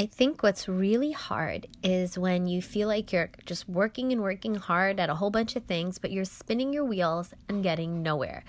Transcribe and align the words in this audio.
I 0.00 0.06
think 0.06 0.42
what's 0.42 0.66
really 0.66 1.12
hard 1.12 1.66
is 1.82 2.16
when 2.16 2.46
you 2.46 2.62
feel 2.62 2.88
like 2.88 3.12
you're 3.12 3.28
just 3.44 3.68
working 3.68 4.12
and 4.12 4.22
working 4.22 4.54
hard 4.54 4.98
at 4.98 5.10
a 5.10 5.14
whole 5.14 5.28
bunch 5.28 5.56
of 5.56 5.64
things, 5.64 5.98
but 5.98 6.10
you're 6.10 6.24
spinning 6.24 6.72
your 6.72 6.86
wheels 6.86 7.34
and 7.50 7.62
getting 7.62 8.02
nowhere. 8.02 8.42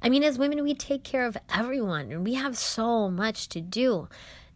I 0.00 0.08
mean, 0.08 0.22
as 0.22 0.38
women, 0.38 0.62
we 0.62 0.74
take 0.74 1.02
care 1.02 1.26
of 1.26 1.36
everyone 1.52 2.12
and 2.12 2.22
we 2.22 2.34
have 2.34 2.56
so 2.56 3.10
much 3.10 3.48
to 3.48 3.60
do. 3.60 4.06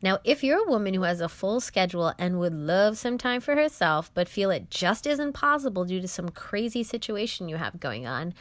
Now, 0.01 0.21
if 0.23 0.45
you're 0.45 0.65
a 0.65 0.71
woman 0.71 0.95
who 0.95 1.03
has 1.03 1.21
a 1.21 1.29
full 1.29 1.59
schedule 1.59 2.13
and 2.17 2.39
would 2.39 2.55
love 2.55 2.97
some 2.97 3.19
time 3.19 3.41
for 3.41 3.57
herself, 3.57 4.13
but 4.15 4.29
feel 4.29 4.53
it 4.53 4.71
just 4.71 5.05
isn't 5.05 5.33
possible 5.33 5.85
due 5.85 6.01
to 6.01 6.07
some 6.07 6.29
crazy 6.29 6.85
situation 6.85 7.49
you 7.49 7.57
have 7.57 7.81
going 7.81 8.07
on, 8.07 8.35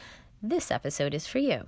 this 0.48 0.70
episode 0.70 1.14
is 1.14 1.26
for 1.26 1.38
you. 1.38 1.66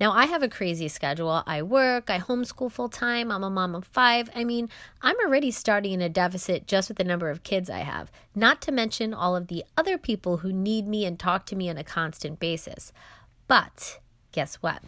Now, 0.00 0.12
I 0.12 0.26
have 0.26 0.42
a 0.42 0.48
crazy 0.48 0.88
schedule. 0.88 1.42
I 1.46 1.62
work, 1.62 2.08
I 2.08 2.18
homeschool 2.18 2.70
full 2.70 2.88
time, 2.88 3.32
I'm 3.32 3.42
a 3.42 3.50
mom 3.50 3.74
of 3.74 3.84
five. 3.84 4.30
I 4.34 4.44
mean, 4.44 4.68
I'm 5.02 5.16
already 5.24 5.50
starting 5.50 5.92
in 5.92 6.02
a 6.02 6.08
deficit 6.08 6.66
just 6.66 6.88
with 6.88 6.98
the 6.98 7.04
number 7.04 7.30
of 7.30 7.42
kids 7.42 7.68
I 7.68 7.80
have, 7.80 8.10
not 8.34 8.62
to 8.62 8.72
mention 8.72 9.12
all 9.12 9.34
of 9.34 9.48
the 9.48 9.64
other 9.76 9.98
people 9.98 10.38
who 10.38 10.52
need 10.52 10.86
me 10.86 11.04
and 11.04 11.18
talk 11.18 11.46
to 11.46 11.56
me 11.56 11.68
on 11.68 11.78
a 11.78 11.84
constant 11.84 12.38
basis. 12.38 12.92
But 13.48 13.98
guess 14.32 14.56
what? 14.56 14.82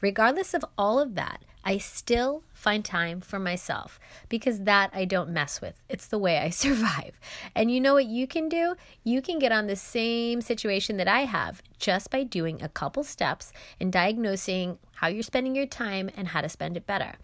Regardless 0.00 0.54
of 0.54 0.64
all 0.76 1.00
of 1.00 1.14
that, 1.14 1.42
I 1.64 1.78
still 1.78 2.42
find 2.52 2.84
time 2.84 3.20
for 3.20 3.38
myself 3.38 4.00
because 4.28 4.62
that 4.62 4.90
I 4.92 5.04
don't 5.04 5.30
mess 5.30 5.60
with. 5.60 5.80
It's 5.88 6.06
the 6.06 6.18
way 6.18 6.38
I 6.38 6.50
survive. 6.64 7.18
And 7.54 7.70
you 7.70 7.80
know 7.80 7.94
what 7.94 8.06
you 8.06 8.26
can 8.26 8.48
do? 8.48 8.74
You 9.04 9.22
can 9.22 9.38
get 9.38 9.52
on 9.52 9.66
the 9.66 9.76
same 9.76 10.40
situation 10.40 10.96
that 10.96 11.08
I 11.08 11.20
have 11.20 11.62
just 11.78 12.10
by 12.10 12.24
doing 12.24 12.62
a 12.62 12.68
couple 12.68 13.04
steps 13.04 13.52
and 13.80 13.92
diagnosing 13.92 14.78
how 14.94 15.08
you're 15.08 15.22
spending 15.22 15.54
your 15.54 15.66
time 15.66 16.10
and 16.16 16.28
how 16.28 16.40
to 16.40 16.48
spend 16.48 16.76
it 16.76 16.86
better. 16.86 17.14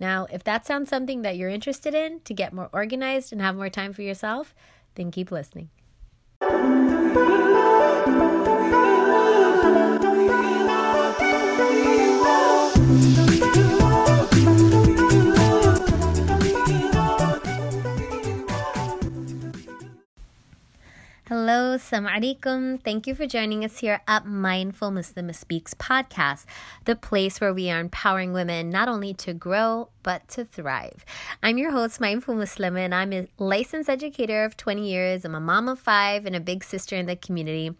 Now, 0.00 0.26
if 0.32 0.42
that 0.44 0.66
sounds 0.66 0.90
something 0.90 1.22
that 1.22 1.36
you're 1.36 1.48
interested 1.48 1.94
in 1.94 2.20
to 2.20 2.34
get 2.34 2.52
more 2.52 2.68
organized 2.72 3.32
and 3.32 3.40
have 3.40 3.56
more 3.56 3.70
time 3.70 3.92
for 3.92 4.02
yourself, 4.02 4.54
then 4.96 5.10
keep 5.10 5.30
listening. 5.30 5.70
Hello, 21.36 21.74
Assalamu 21.74 22.14
alaikum. 22.14 22.80
Thank 22.84 23.08
you 23.08 23.14
for 23.16 23.26
joining 23.26 23.64
us 23.64 23.78
here 23.78 24.02
at 24.06 24.24
Mindful 24.24 24.92
Muslim 24.92 25.32
Speaks 25.32 25.74
podcast, 25.74 26.44
the 26.84 26.94
place 26.94 27.40
where 27.40 27.52
we 27.52 27.68
are 27.72 27.80
empowering 27.80 28.32
women 28.32 28.70
not 28.70 28.88
only 28.88 29.14
to 29.14 29.34
grow, 29.34 29.88
but 30.04 30.28
to 30.28 30.44
thrive. 30.44 31.04
I'm 31.42 31.58
your 31.58 31.72
host, 31.72 32.00
Mindful 32.00 32.36
Muslim, 32.36 32.76
and 32.76 32.94
I'm 32.94 33.12
a 33.12 33.26
licensed 33.38 33.90
educator 33.90 34.44
of 34.44 34.56
20 34.56 34.88
years. 34.88 35.24
I'm 35.24 35.34
a 35.34 35.40
mom 35.40 35.68
of 35.68 35.80
five 35.80 36.26
and 36.26 36.36
a 36.36 36.40
big 36.40 36.62
sister 36.62 36.94
in 36.94 37.06
the 37.06 37.16
community. 37.16 37.74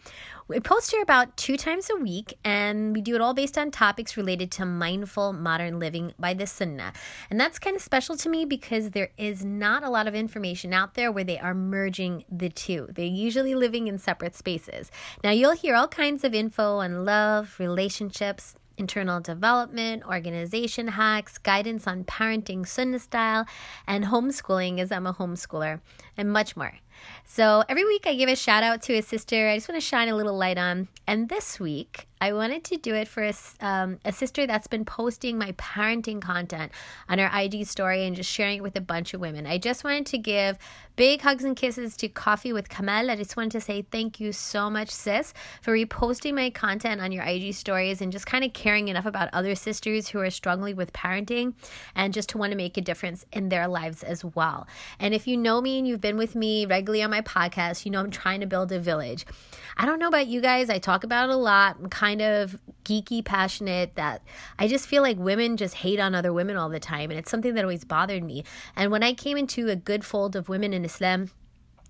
We 0.46 0.60
post 0.60 0.90
here 0.90 1.02
about 1.02 1.38
two 1.38 1.56
times 1.56 1.88
a 1.88 1.96
week, 1.96 2.36
and 2.44 2.94
we 2.94 3.00
do 3.00 3.14
it 3.14 3.22
all 3.22 3.32
based 3.32 3.56
on 3.56 3.70
topics 3.70 4.16
related 4.16 4.50
to 4.52 4.66
mindful 4.66 5.32
modern 5.32 5.78
living 5.78 6.12
by 6.18 6.34
the 6.34 6.46
Sunnah. 6.46 6.92
And 7.30 7.40
that's 7.40 7.58
kind 7.58 7.76
of 7.76 7.80
special 7.80 8.16
to 8.18 8.28
me 8.28 8.44
because 8.44 8.90
there 8.90 9.10
is 9.16 9.42
not 9.42 9.84
a 9.84 9.88
lot 9.88 10.06
of 10.06 10.14
information 10.14 10.74
out 10.74 10.94
there 10.94 11.10
where 11.10 11.24
they 11.24 11.38
are 11.38 11.54
merging 11.54 12.24
the 12.30 12.50
two. 12.50 12.88
They're 12.90 13.06
usually 13.06 13.54
living 13.54 13.86
in 13.86 13.96
separate 13.96 14.34
spaces. 14.34 14.90
Now, 15.22 15.30
you'll 15.30 15.52
hear 15.52 15.76
all 15.76 15.88
kinds 15.88 16.24
of 16.24 16.34
info 16.34 16.76
on 16.78 17.06
love, 17.06 17.56
relationships, 17.58 18.54
internal 18.76 19.20
development, 19.20 20.04
organization 20.04 20.88
hacks, 20.88 21.38
guidance 21.38 21.86
on 21.86 22.04
parenting 22.04 22.66
Sunnah 22.66 22.98
style, 22.98 23.46
and 23.86 24.04
homeschooling 24.06 24.78
as 24.78 24.90
I'm 24.90 25.06
a 25.06 25.14
homeschooler, 25.14 25.80
and 26.16 26.32
much 26.32 26.56
more. 26.56 26.74
So 27.24 27.64
every 27.68 27.84
week 27.84 28.06
I 28.06 28.14
give 28.14 28.28
a 28.28 28.36
shout 28.36 28.62
out 28.62 28.82
to 28.82 28.94
a 28.94 29.02
sister 29.02 29.48
I 29.48 29.56
just 29.56 29.68
want 29.68 29.80
to 29.80 29.86
shine 29.86 30.08
a 30.08 30.16
little 30.16 30.36
light 30.36 30.58
on. 30.58 30.88
And 31.06 31.28
this 31.28 31.58
week 31.58 32.06
I 32.20 32.32
wanted 32.32 32.64
to 32.64 32.78
do 32.78 32.94
it 32.94 33.06
for 33.06 33.22
a, 33.22 33.34
um, 33.60 33.98
a 34.04 34.12
sister 34.12 34.46
that's 34.46 34.66
been 34.66 34.86
posting 34.86 35.36
my 35.36 35.52
parenting 35.52 36.22
content 36.22 36.72
on 37.08 37.18
her 37.18 37.30
IG 37.34 37.66
story 37.66 38.06
and 38.06 38.16
just 38.16 38.30
sharing 38.30 38.58
it 38.58 38.62
with 38.62 38.76
a 38.76 38.80
bunch 38.80 39.12
of 39.12 39.20
women. 39.20 39.46
I 39.46 39.58
just 39.58 39.84
wanted 39.84 40.06
to 40.06 40.18
give 40.18 40.56
big 40.96 41.20
hugs 41.20 41.44
and 41.44 41.54
kisses 41.54 41.96
to 41.98 42.08
Coffee 42.08 42.52
with 42.52 42.70
Kamal. 42.70 43.10
I 43.10 43.16
just 43.16 43.36
wanted 43.36 43.52
to 43.52 43.60
say 43.60 43.82
thank 43.82 44.20
you 44.20 44.32
so 44.32 44.70
much, 44.70 44.88
sis, 44.88 45.34
for 45.60 45.74
reposting 45.74 46.34
my 46.34 46.48
content 46.48 47.02
on 47.02 47.12
your 47.12 47.24
IG 47.24 47.52
stories 47.52 48.00
and 48.00 48.10
just 48.10 48.26
kind 48.26 48.44
of 48.44 48.54
caring 48.54 48.88
enough 48.88 49.04
about 49.04 49.28
other 49.34 49.54
sisters 49.54 50.08
who 50.08 50.20
are 50.20 50.30
struggling 50.30 50.76
with 50.76 50.94
parenting 50.94 51.52
and 51.94 52.14
just 52.14 52.30
to 52.30 52.38
want 52.38 52.52
to 52.52 52.56
make 52.56 52.78
a 52.78 52.80
difference 52.80 53.26
in 53.32 53.50
their 53.50 53.68
lives 53.68 54.02
as 54.02 54.24
well. 54.24 54.66
And 54.98 55.12
if 55.12 55.26
you 55.26 55.36
know 55.36 55.60
me 55.60 55.78
and 55.78 55.86
you've 55.86 56.00
been 56.00 56.16
with 56.16 56.34
me 56.34 56.64
regularly, 56.64 56.83
regularly 56.84 57.02
on 57.02 57.10
my 57.10 57.22
podcast, 57.22 57.86
you 57.86 57.90
know 57.90 58.00
I'm 58.00 58.10
trying 58.10 58.40
to 58.40 58.46
build 58.46 58.70
a 58.70 58.78
village. 58.78 59.24
I 59.78 59.86
don't 59.86 59.98
know 59.98 60.08
about 60.08 60.26
you 60.26 60.42
guys, 60.42 60.68
I 60.68 60.78
talk 60.78 61.02
about 61.02 61.30
it 61.30 61.32
a 61.32 61.36
lot. 61.36 61.76
I'm 61.80 61.88
kind 61.88 62.20
of 62.20 62.58
geeky, 62.84 63.24
passionate 63.24 63.94
that 63.94 64.22
I 64.58 64.68
just 64.68 64.86
feel 64.86 65.02
like 65.02 65.16
women 65.16 65.56
just 65.56 65.76
hate 65.76 65.98
on 65.98 66.14
other 66.14 66.32
women 66.32 66.56
all 66.56 66.68
the 66.68 66.78
time. 66.78 67.10
And 67.10 67.18
it's 67.18 67.30
something 67.30 67.54
that 67.54 67.64
always 67.64 67.84
bothered 67.84 68.22
me. 68.22 68.44
And 68.76 68.92
when 68.92 69.02
I 69.02 69.14
came 69.14 69.38
into 69.38 69.70
a 69.70 69.76
good 69.76 70.04
fold 70.04 70.36
of 70.36 70.50
women 70.50 70.74
in 70.74 70.84
Islam, 70.84 71.30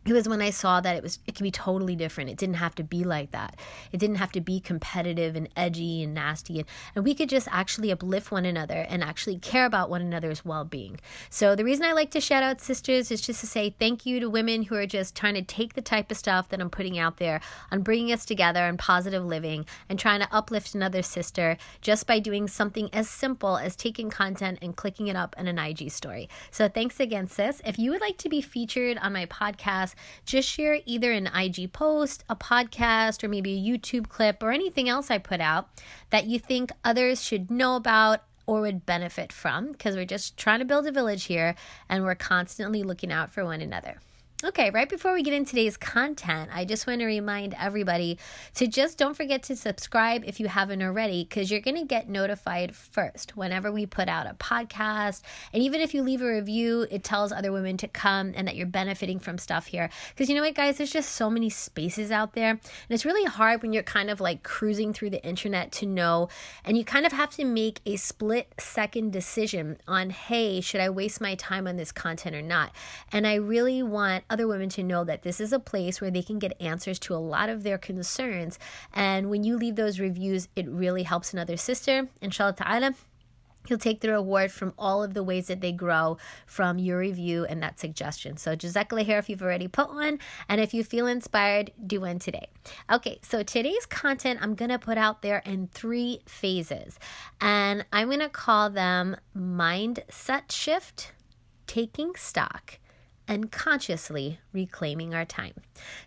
it 0.07 0.13
was 0.13 0.29
when 0.29 0.43
I 0.43 0.51
saw 0.51 0.81
that 0.81 0.97
it 0.97 1.03
was 1.03 1.19
it 1.27 1.35
could 1.35 1.43
be 1.45 1.51
totally 1.51 1.97
different. 1.97 2.31
It 2.31 2.37
didn't 2.37 2.57
have 2.57 2.75
to 2.77 2.85
be 2.85 3.05
like 3.05 3.31
that. 3.31 3.57
It 3.93 3.99
didn't 3.99 4.17
have 4.17 4.33
to 4.33 4.41
be 4.41 4.61
competitive 4.61 5.37
and 5.37 5.49
edgy 5.57 6.03
and 6.03 6.15
nasty 6.15 6.59
and, 6.59 6.69
and 6.95 7.05
we 7.05 7.15
could 7.15 7.29
just 7.29 7.49
actually 7.51 7.91
uplift 7.91 8.31
one 8.31 8.45
another 8.45 8.87
and 8.89 9.03
actually 9.03 9.39
care 9.39 9.67
about 9.67 9.91
one 9.91 10.03
another's 10.03 10.45
well-being. 10.45 11.01
So 11.31 11.55
the 11.55 11.65
reason 11.65 11.85
I 11.85 11.93
like 11.93 12.11
to 12.13 12.21
shout 12.21 12.43
out 12.43 12.61
sisters 12.61 13.11
is 13.11 13.21
just 13.21 13.41
to 13.41 13.47
say 13.47 13.75
thank 13.79 14.05
you 14.05 14.21
to 14.21 14.29
women 14.29 14.65
who 14.65 14.75
are 14.75 14.87
just 14.87 15.15
trying 15.15 15.35
to 15.35 15.43
take 15.43 15.75
the 15.75 15.83
type 15.83 16.11
of 16.11 16.17
stuff 16.17 16.49
that 16.51 16.61
I'm 16.61 16.71
putting 16.71 16.99
out 16.99 17.17
there 17.17 17.41
on 17.71 17.83
bringing 17.83 18.13
us 18.13 18.25
together 18.25 18.61
and 18.61 18.79
positive 18.79 19.25
living 19.25 19.67
and 19.89 19.99
trying 19.99 20.21
to 20.21 20.29
uplift 20.33 20.75
another 20.75 21.03
sister 21.03 21.57
just 21.81 22.07
by 22.07 22.19
doing 22.19 22.49
something 22.49 22.91
as 22.93 23.09
simple 23.09 23.57
as 23.57 23.77
taking 23.77 24.11
content 24.11 24.59
and 24.61 24.77
clicking 24.77 25.09
it 25.09 25.17
up 25.17 25.35
in 25.39 25.49
an 25.49 25.59
IG 25.59 25.91
story. 25.91 26.29
So 26.51 26.69
thanks 26.69 27.01
again 27.01 27.27
sis. 27.27 27.63
If 27.65 27.79
you 27.79 27.91
would 27.91 28.01
like 28.01 28.19
to 28.19 28.29
be 28.29 28.41
featured 28.41 28.99
on 28.99 29.13
my 29.13 29.27
podcast 29.27 29.94
just 30.25 30.49
share 30.49 30.81
either 30.87 31.12
an 31.12 31.27
IG 31.28 31.72
post, 31.72 32.25
a 32.28 32.37
podcast, 32.37 33.22
or 33.22 33.28
maybe 33.28 33.55
a 33.55 33.62
YouTube 33.62 34.09
clip 34.09 34.43
or 34.43 34.50
anything 34.50 34.88
else 34.88 35.10
I 35.10 35.19
put 35.19 35.41
out 35.41 35.69
that 36.10 36.27
you 36.27 36.38
think 36.38 36.71
others 36.84 37.22
should 37.22 37.50
know 37.50 37.77
about 37.77 38.22
or 38.47 38.60
would 38.60 38.87
benefit 38.87 39.32
from 39.32 39.72
because 39.72 39.97
we're 39.97 40.05
just 40.05 40.37
trying 40.37 40.59
to 40.59 40.65
build 40.65 40.87
a 40.87 40.93
village 40.93 41.25
here 41.25 41.55
and 41.88 42.05
we're 42.05 42.15
constantly 42.15 42.82
looking 42.82 43.12
out 43.12 43.31
for 43.31 43.44
one 43.44 43.60
another. 43.60 43.99
Okay, 44.44 44.69
right 44.69 44.91
before 44.91 45.15
we 45.15 45.22
get 45.22 45.32
into 45.32 45.53
today's 45.53 45.78
content, 45.78 46.50
I 46.53 46.66
just 46.66 46.87
want 46.87 47.00
to 47.00 47.06
remind 47.06 47.55
everybody 47.59 48.19
to 48.56 48.66
just 48.66 48.99
don't 48.99 49.16
forget 49.16 49.43
to 49.44 49.56
subscribe 49.56 50.22
if 50.27 50.38
you 50.38 50.49
haven't 50.49 50.82
already, 50.82 51.25
because 51.25 51.50
you're 51.50 51.62
going 51.62 51.78
to 51.78 51.87
get 51.87 52.10
notified 52.10 52.77
first 52.77 53.38
whenever 53.38 53.72
we 53.72 53.87
put 53.87 54.06
out 54.06 54.27
a 54.27 54.34
podcast. 54.34 55.22
And 55.55 55.62
even 55.62 55.81
if 55.81 55.94
you 55.94 56.03
leave 56.03 56.21
a 56.21 56.27
review, 56.27 56.87
it 56.91 57.03
tells 57.03 57.32
other 57.32 57.53
women 57.53 57.78
to 57.78 57.88
come 57.88 58.34
and 58.37 58.47
that 58.47 58.55
you're 58.55 58.66
benefiting 58.66 59.19
from 59.19 59.38
stuff 59.38 59.65
here. 59.65 59.88
Because 60.10 60.28
you 60.28 60.34
know 60.34 60.43
what, 60.43 60.55
guys, 60.55 60.76
there's 60.76 60.93
just 60.93 61.12
so 61.12 61.31
many 61.31 61.49
spaces 61.49 62.11
out 62.11 62.34
there. 62.34 62.50
And 62.50 62.61
it's 62.91 63.06
really 63.06 63.25
hard 63.25 63.62
when 63.62 63.72
you're 63.72 63.82
kind 63.82 64.11
of 64.11 64.21
like 64.21 64.43
cruising 64.43 64.93
through 64.93 65.09
the 65.09 65.25
internet 65.25 65.72
to 65.72 65.87
know. 65.87 66.28
And 66.66 66.76
you 66.76 66.84
kind 66.84 67.06
of 67.06 67.12
have 67.12 67.31
to 67.37 67.47
make 67.47 67.81
a 67.87 67.97
split 67.97 68.53
second 68.59 69.11
decision 69.11 69.78
on, 69.88 70.11
hey, 70.11 70.61
should 70.61 70.82
I 70.82 70.91
waste 70.91 71.22
my 71.22 71.34
time 71.34 71.66
on 71.66 71.78
this 71.78 71.93
content 71.93 72.37
or 72.37 72.43
not? 72.43 72.72
And 73.11 73.26
I 73.26 73.37
really 73.37 73.82
want 73.82 74.25
other 74.34 74.49
women 74.49 74.69
to 74.71 74.83
know 74.83 75.05
that 75.05 75.22
this 75.22 75.41
is 75.41 75.53
a 75.53 75.61
place 75.61 76.00
where 76.00 76.11
they 76.11 76.21
can 76.21 76.41
get 76.41 76.61
answers 76.61 76.99
to 76.99 77.15
a 77.15 77.22
lot 77.34 77.49
of 77.49 77.62
their 77.62 77.78
concerns. 77.78 78.59
And 78.93 79.31
when 79.31 79.45
you 79.45 79.56
leave 79.56 79.77
those 79.77 80.00
reviews, 80.00 80.49
it 80.56 80.69
really 80.69 81.05
helps 81.05 81.33
another 81.33 81.56
sister. 81.56 82.09
Inshallah 82.21 82.55
ta'ala. 82.55 82.94
You'll 83.69 83.78
take 83.78 84.00
the 84.00 84.11
reward 84.11 84.53
from 84.53 84.75
all 84.77 85.03
of 85.05 85.15
the 85.15 85.23
ways 85.23 85.47
that 85.47 85.61
they 85.61 85.73
grow 85.73 86.19
from 86.47 86.78
your 86.78 86.99
review 86.99 87.47
and 87.47 87.62
that 87.62 87.79
suggestion. 87.79 88.37
So, 88.37 88.55
Jazakallah 88.55 89.06
khair 89.06 89.19
if 89.19 89.31
you've 89.31 89.41
already 89.41 89.69
put 89.69 89.88
one. 89.88 90.19
And 90.50 90.61
if 90.61 90.75
you 90.75 90.85
feel 90.85 91.06
inspired, 91.06 91.70
do 91.87 92.03
one 92.03 92.19
today. 92.19 92.49
Okay, 92.93 93.20
so 93.23 93.43
today's 93.43 93.87
content 93.87 94.41
I'm 94.43 94.55
to 94.56 94.79
put 94.79 94.99
out 94.99 95.23
there 95.23 95.38
in 95.47 95.69
three 95.69 96.20
phases. 96.26 96.99
And 97.41 97.87
I'm 97.91 98.11
to 98.11 98.29
call 98.29 98.69
them 98.69 99.17
mindset 99.35 100.50
shift, 100.53 101.12
taking 101.67 102.17
stock, 102.17 102.79
and 103.26 103.50
consciously 103.50 104.38
reclaiming 104.53 105.15
our 105.15 105.25
time. 105.25 105.55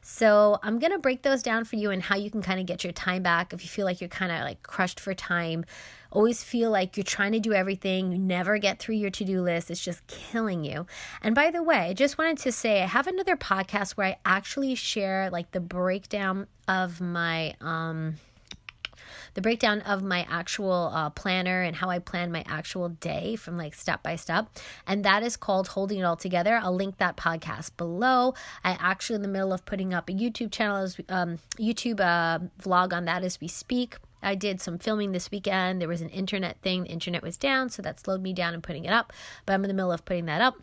So, 0.01 0.59
I'm 0.63 0.79
going 0.79 0.91
to 0.91 0.99
break 0.99 1.23
those 1.23 1.43
down 1.43 1.65
for 1.65 1.75
you 1.75 1.91
and 1.91 2.01
how 2.01 2.15
you 2.15 2.31
can 2.31 2.41
kind 2.41 2.59
of 2.59 2.65
get 2.65 2.83
your 2.83 2.93
time 2.93 3.23
back 3.23 3.53
if 3.53 3.63
you 3.63 3.69
feel 3.69 3.85
like 3.85 4.01
you're 4.01 4.07
kind 4.07 4.31
of 4.31 4.41
like 4.41 4.63
crushed 4.63 4.99
for 4.99 5.13
time, 5.13 5.65
always 6.11 6.43
feel 6.43 6.71
like 6.71 6.97
you're 6.97 7.03
trying 7.03 7.33
to 7.33 7.39
do 7.39 7.53
everything, 7.53 8.11
you 8.11 8.17
never 8.17 8.57
get 8.57 8.79
through 8.79 8.95
your 8.95 9.09
to-do 9.09 9.41
list, 9.41 9.71
it's 9.71 9.83
just 9.83 10.05
killing 10.07 10.63
you. 10.63 10.85
And 11.21 11.35
by 11.35 11.51
the 11.51 11.63
way, 11.63 11.77
I 11.77 11.93
just 11.93 12.17
wanted 12.17 12.37
to 12.39 12.51
say 12.51 12.81
I 12.81 12.85
have 12.85 13.07
another 13.07 13.35
podcast 13.35 13.91
where 13.91 14.07
I 14.07 14.17
actually 14.25 14.75
share 14.75 15.29
like 15.29 15.51
the 15.51 15.59
breakdown 15.59 16.47
of 16.67 17.01
my 17.01 17.55
um 17.61 18.15
the 19.37 19.41
breakdown 19.43 19.81
of 19.81 20.01
my 20.01 20.25
actual 20.31 20.89
uh, 20.91 21.11
planner 21.11 21.61
and 21.61 21.75
how 21.75 21.91
I 21.91 21.99
plan 21.99 22.31
my 22.31 22.43
actual 22.47 22.89
day 22.89 23.35
from 23.35 23.55
like 23.55 23.75
step 23.75 24.01
by 24.01 24.15
step. 24.15 24.47
And 24.87 25.05
that 25.05 25.21
is 25.21 25.37
called 25.37 25.67
Holding 25.67 25.99
It 25.99 26.03
All 26.05 26.15
Together. 26.15 26.59
I'll 26.59 26.73
link 26.73 26.97
that 26.97 27.17
podcast 27.17 27.77
below. 27.77 28.33
I 28.63 28.75
actually 28.79 29.17
in 29.17 29.21
the 29.21 29.27
middle 29.27 29.53
of 29.53 29.63
putting 29.63 29.93
up 29.93 30.09
a 30.09 30.11
YouTube 30.11 30.51
channel, 30.51 30.77
as 30.77 30.99
um, 31.09 31.37
YouTube 31.57 31.99
uh, 31.99 32.39
vlog 32.63 32.93
on 32.93 33.05
that 33.05 33.23
as 33.23 33.39
we 33.39 33.47
speak. 33.47 33.97
I 34.23 34.33
did 34.33 34.59
some 34.59 34.79
filming 34.79 35.11
this 35.11 35.29
weekend. 35.29 35.81
There 35.81 35.87
was 35.87 36.01
an 36.01 36.09
internet 36.09 36.59
thing. 36.63 36.85
The 36.85 36.89
internet 36.89 37.21
was 37.21 37.37
down, 37.37 37.69
so 37.69 37.83
that 37.83 37.99
slowed 37.99 38.23
me 38.23 38.33
down 38.33 38.55
in 38.55 38.63
putting 38.63 38.85
it 38.85 38.91
up. 38.91 39.13
But 39.45 39.53
I'm 39.53 39.63
in 39.63 39.67
the 39.67 39.75
middle 39.75 39.91
of 39.91 40.03
putting 40.03 40.25
that 40.25 40.41
up 40.41 40.55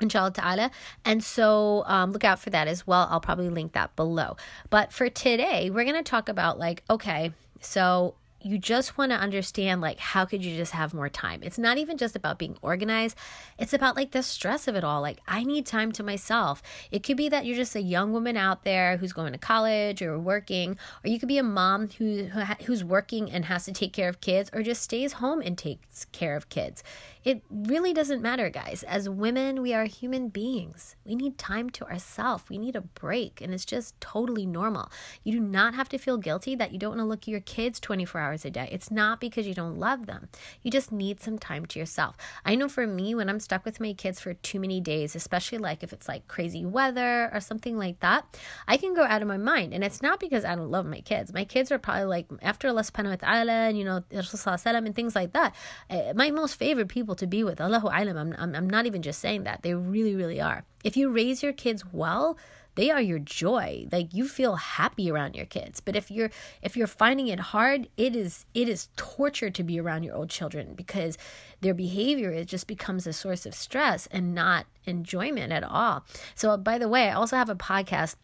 inshallah 0.00 0.30
ta'ala 0.30 0.70
and 1.04 1.24
so 1.24 1.82
um, 1.86 2.12
look 2.12 2.24
out 2.24 2.38
for 2.38 2.50
that 2.50 2.68
as 2.68 2.86
well 2.86 3.08
i'll 3.10 3.20
probably 3.20 3.48
link 3.48 3.72
that 3.72 3.94
below 3.96 4.36
but 4.70 4.92
for 4.92 5.08
today 5.08 5.70
we're 5.70 5.84
going 5.84 5.96
to 5.96 6.08
talk 6.08 6.28
about 6.28 6.56
like 6.58 6.84
okay 6.88 7.32
so 7.60 8.14
you 8.40 8.56
just 8.56 8.96
want 8.96 9.10
to 9.10 9.18
understand 9.18 9.80
like 9.80 9.98
how 9.98 10.24
could 10.24 10.44
you 10.44 10.56
just 10.56 10.72
have 10.72 10.94
more 10.94 11.08
time? 11.08 11.40
It's 11.42 11.58
not 11.58 11.76
even 11.76 11.96
just 11.96 12.14
about 12.14 12.38
being 12.38 12.56
organized. 12.62 13.16
It's 13.58 13.72
about 13.72 13.96
like 13.96 14.12
the 14.12 14.22
stress 14.22 14.68
of 14.68 14.76
it 14.76 14.84
all. 14.84 15.00
Like 15.00 15.18
i 15.26 15.42
need 15.42 15.66
time 15.66 15.90
to 15.92 16.02
myself. 16.02 16.62
It 16.92 17.02
could 17.02 17.16
be 17.16 17.28
that 17.28 17.46
you're 17.46 17.56
just 17.56 17.74
a 17.74 17.82
young 17.82 18.12
woman 18.12 18.36
out 18.36 18.64
there 18.64 18.96
who's 18.98 19.12
going 19.12 19.32
to 19.32 19.38
college 19.38 20.02
or 20.02 20.18
working 20.18 20.78
or 21.04 21.10
you 21.10 21.18
could 21.18 21.28
be 21.28 21.38
a 21.38 21.42
mom 21.42 21.88
who, 21.98 22.24
who 22.24 22.40
who's 22.64 22.84
working 22.84 23.30
and 23.30 23.46
has 23.46 23.64
to 23.64 23.72
take 23.72 23.92
care 23.92 24.08
of 24.08 24.20
kids 24.20 24.50
or 24.52 24.62
just 24.62 24.82
stays 24.82 25.14
home 25.14 25.40
and 25.40 25.58
takes 25.58 26.04
care 26.06 26.36
of 26.36 26.48
kids 26.48 26.84
it 27.28 27.42
really 27.50 27.92
doesn't 27.92 28.22
matter, 28.22 28.48
guys. 28.48 28.82
As 28.84 29.06
women, 29.06 29.60
we 29.60 29.74
are 29.74 29.84
human 29.84 30.30
beings. 30.30 30.96
We 31.04 31.14
need 31.14 31.36
time 31.36 31.68
to 31.76 31.84
ourselves. 31.84 32.44
We 32.48 32.56
need 32.56 32.74
a 32.74 32.80
break, 32.80 33.42
and 33.42 33.52
it's 33.52 33.66
just 33.66 34.00
totally 34.00 34.46
normal. 34.46 34.90
You 35.24 35.32
do 35.32 35.40
not 35.40 35.74
have 35.74 35.90
to 35.90 35.98
feel 35.98 36.16
guilty 36.16 36.54
that 36.54 36.72
you 36.72 36.78
don't 36.78 36.92
want 36.92 37.00
to 37.00 37.04
look 37.04 37.24
at 37.24 37.28
your 37.28 37.40
kids 37.40 37.80
24 37.80 38.18
hours 38.18 38.46
a 38.46 38.50
day. 38.50 38.70
It's 38.72 38.90
not 38.90 39.20
because 39.20 39.46
you 39.46 39.52
don't 39.52 39.76
love 39.78 40.06
them. 40.06 40.30
You 40.62 40.70
just 40.70 40.90
need 40.90 41.20
some 41.20 41.38
time 41.38 41.66
to 41.66 41.78
yourself. 41.78 42.16
I 42.46 42.54
know 42.54 42.66
for 42.66 42.86
me, 42.86 43.14
when 43.14 43.28
I'm 43.28 43.40
stuck 43.40 43.62
with 43.66 43.78
my 43.78 43.92
kids 43.92 44.20
for 44.20 44.32
too 44.32 44.58
many 44.58 44.80
days, 44.80 45.14
especially 45.14 45.58
like 45.58 45.82
if 45.82 45.92
it's 45.92 46.08
like 46.08 46.28
crazy 46.28 46.64
weather 46.64 47.28
or 47.34 47.40
something 47.40 47.76
like 47.76 48.00
that, 48.00 48.38
I 48.66 48.78
can 48.78 48.94
go 48.94 49.02
out 49.02 49.20
of 49.20 49.28
my 49.28 49.36
mind. 49.36 49.74
And 49.74 49.84
it's 49.84 50.00
not 50.00 50.18
because 50.18 50.46
I 50.46 50.54
don't 50.54 50.70
love 50.70 50.86
my 50.86 51.02
kids. 51.02 51.34
My 51.34 51.44
kids 51.44 51.70
are 51.72 51.78
probably 51.78 52.04
like, 52.04 52.26
after 52.40 52.68
Allah 52.68 52.84
subhanahu 52.84 53.22
wa 53.22 53.28
ta'ala 53.28 53.52
and, 53.68 53.76
you 53.76 53.84
know, 53.84 54.02
and 54.10 54.94
things 54.96 55.14
like 55.14 55.34
that, 55.34 55.54
eh, 55.90 56.14
my 56.16 56.30
most 56.30 56.54
favorite 56.54 56.88
people 56.88 57.17
to 57.18 57.26
be 57.26 57.44
with. 57.44 57.60
Allahu 57.60 57.88
alam. 57.88 58.16
I'm, 58.16 58.34
I'm, 58.38 58.54
I'm 58.54 58.70
not 58.70 58.86
even 58.86 59.02
just 59.02 59.20
saying 59.20 59.44
that. 59.44 59.62
They 59.62 59.74
really, 59.74 60.14
really 60.14 60.40
are. 60.40 60.64
If 60.84 60.96
you 60.96 61.10
raise 61.10 61.42
your 61.42 61.52
kids 61.52 61.84
well, 61.92 62.38
they 62.78 62.90
are 62.92 63.02
your 63.02 63.18
joy 63.18 63.88
like 63.90 64.14
you 64.14 64.28
feel 64.28 64.54
happy 64.54 65.10
around 65.10 65.34
your 65.34 65.46
kids 65.46 65.80
but 65.80 65.96
if 65.96 66.12
you're 66.12 66.30
if 66.62 66.76
you're 66.76 66.86
finding 66.86 67.26
it 67.26 67.40
hard 67.40 67.88
it 67.96 68.14
is 68.14 68.46
it 68.54 68.68
is 68.68 68.88
torture 68.94 69.50
to 69.50 69.64
be 69.64 69.80
around 69.80 70.04
your 70.04 70.14
old 70.14 70.30
children 70.30 70.74
because 70.74 71.18
their 71.60 71.74
behavior 71.74 72.30
it 72.30 72.44
just 72.44 72.68
becomes 72.68 73.04
a 73.04 73.12
source 73.12 73.44
of 73.46 73.52
stress 73.52 74.06
and 74.12 74.32
not 74.32 74.64
enjoyment 74.84 75.52
at 75.52 75.64
all 75.64 76.04
so 76.36 76.56
by 76.56 76.78
the 76.78 76.88
way 76.88 77.08
i 77.08 77.12
also 77.12 77.34
have 77.34 77.50
a 77.50 77.56
podcast 77.56 78.14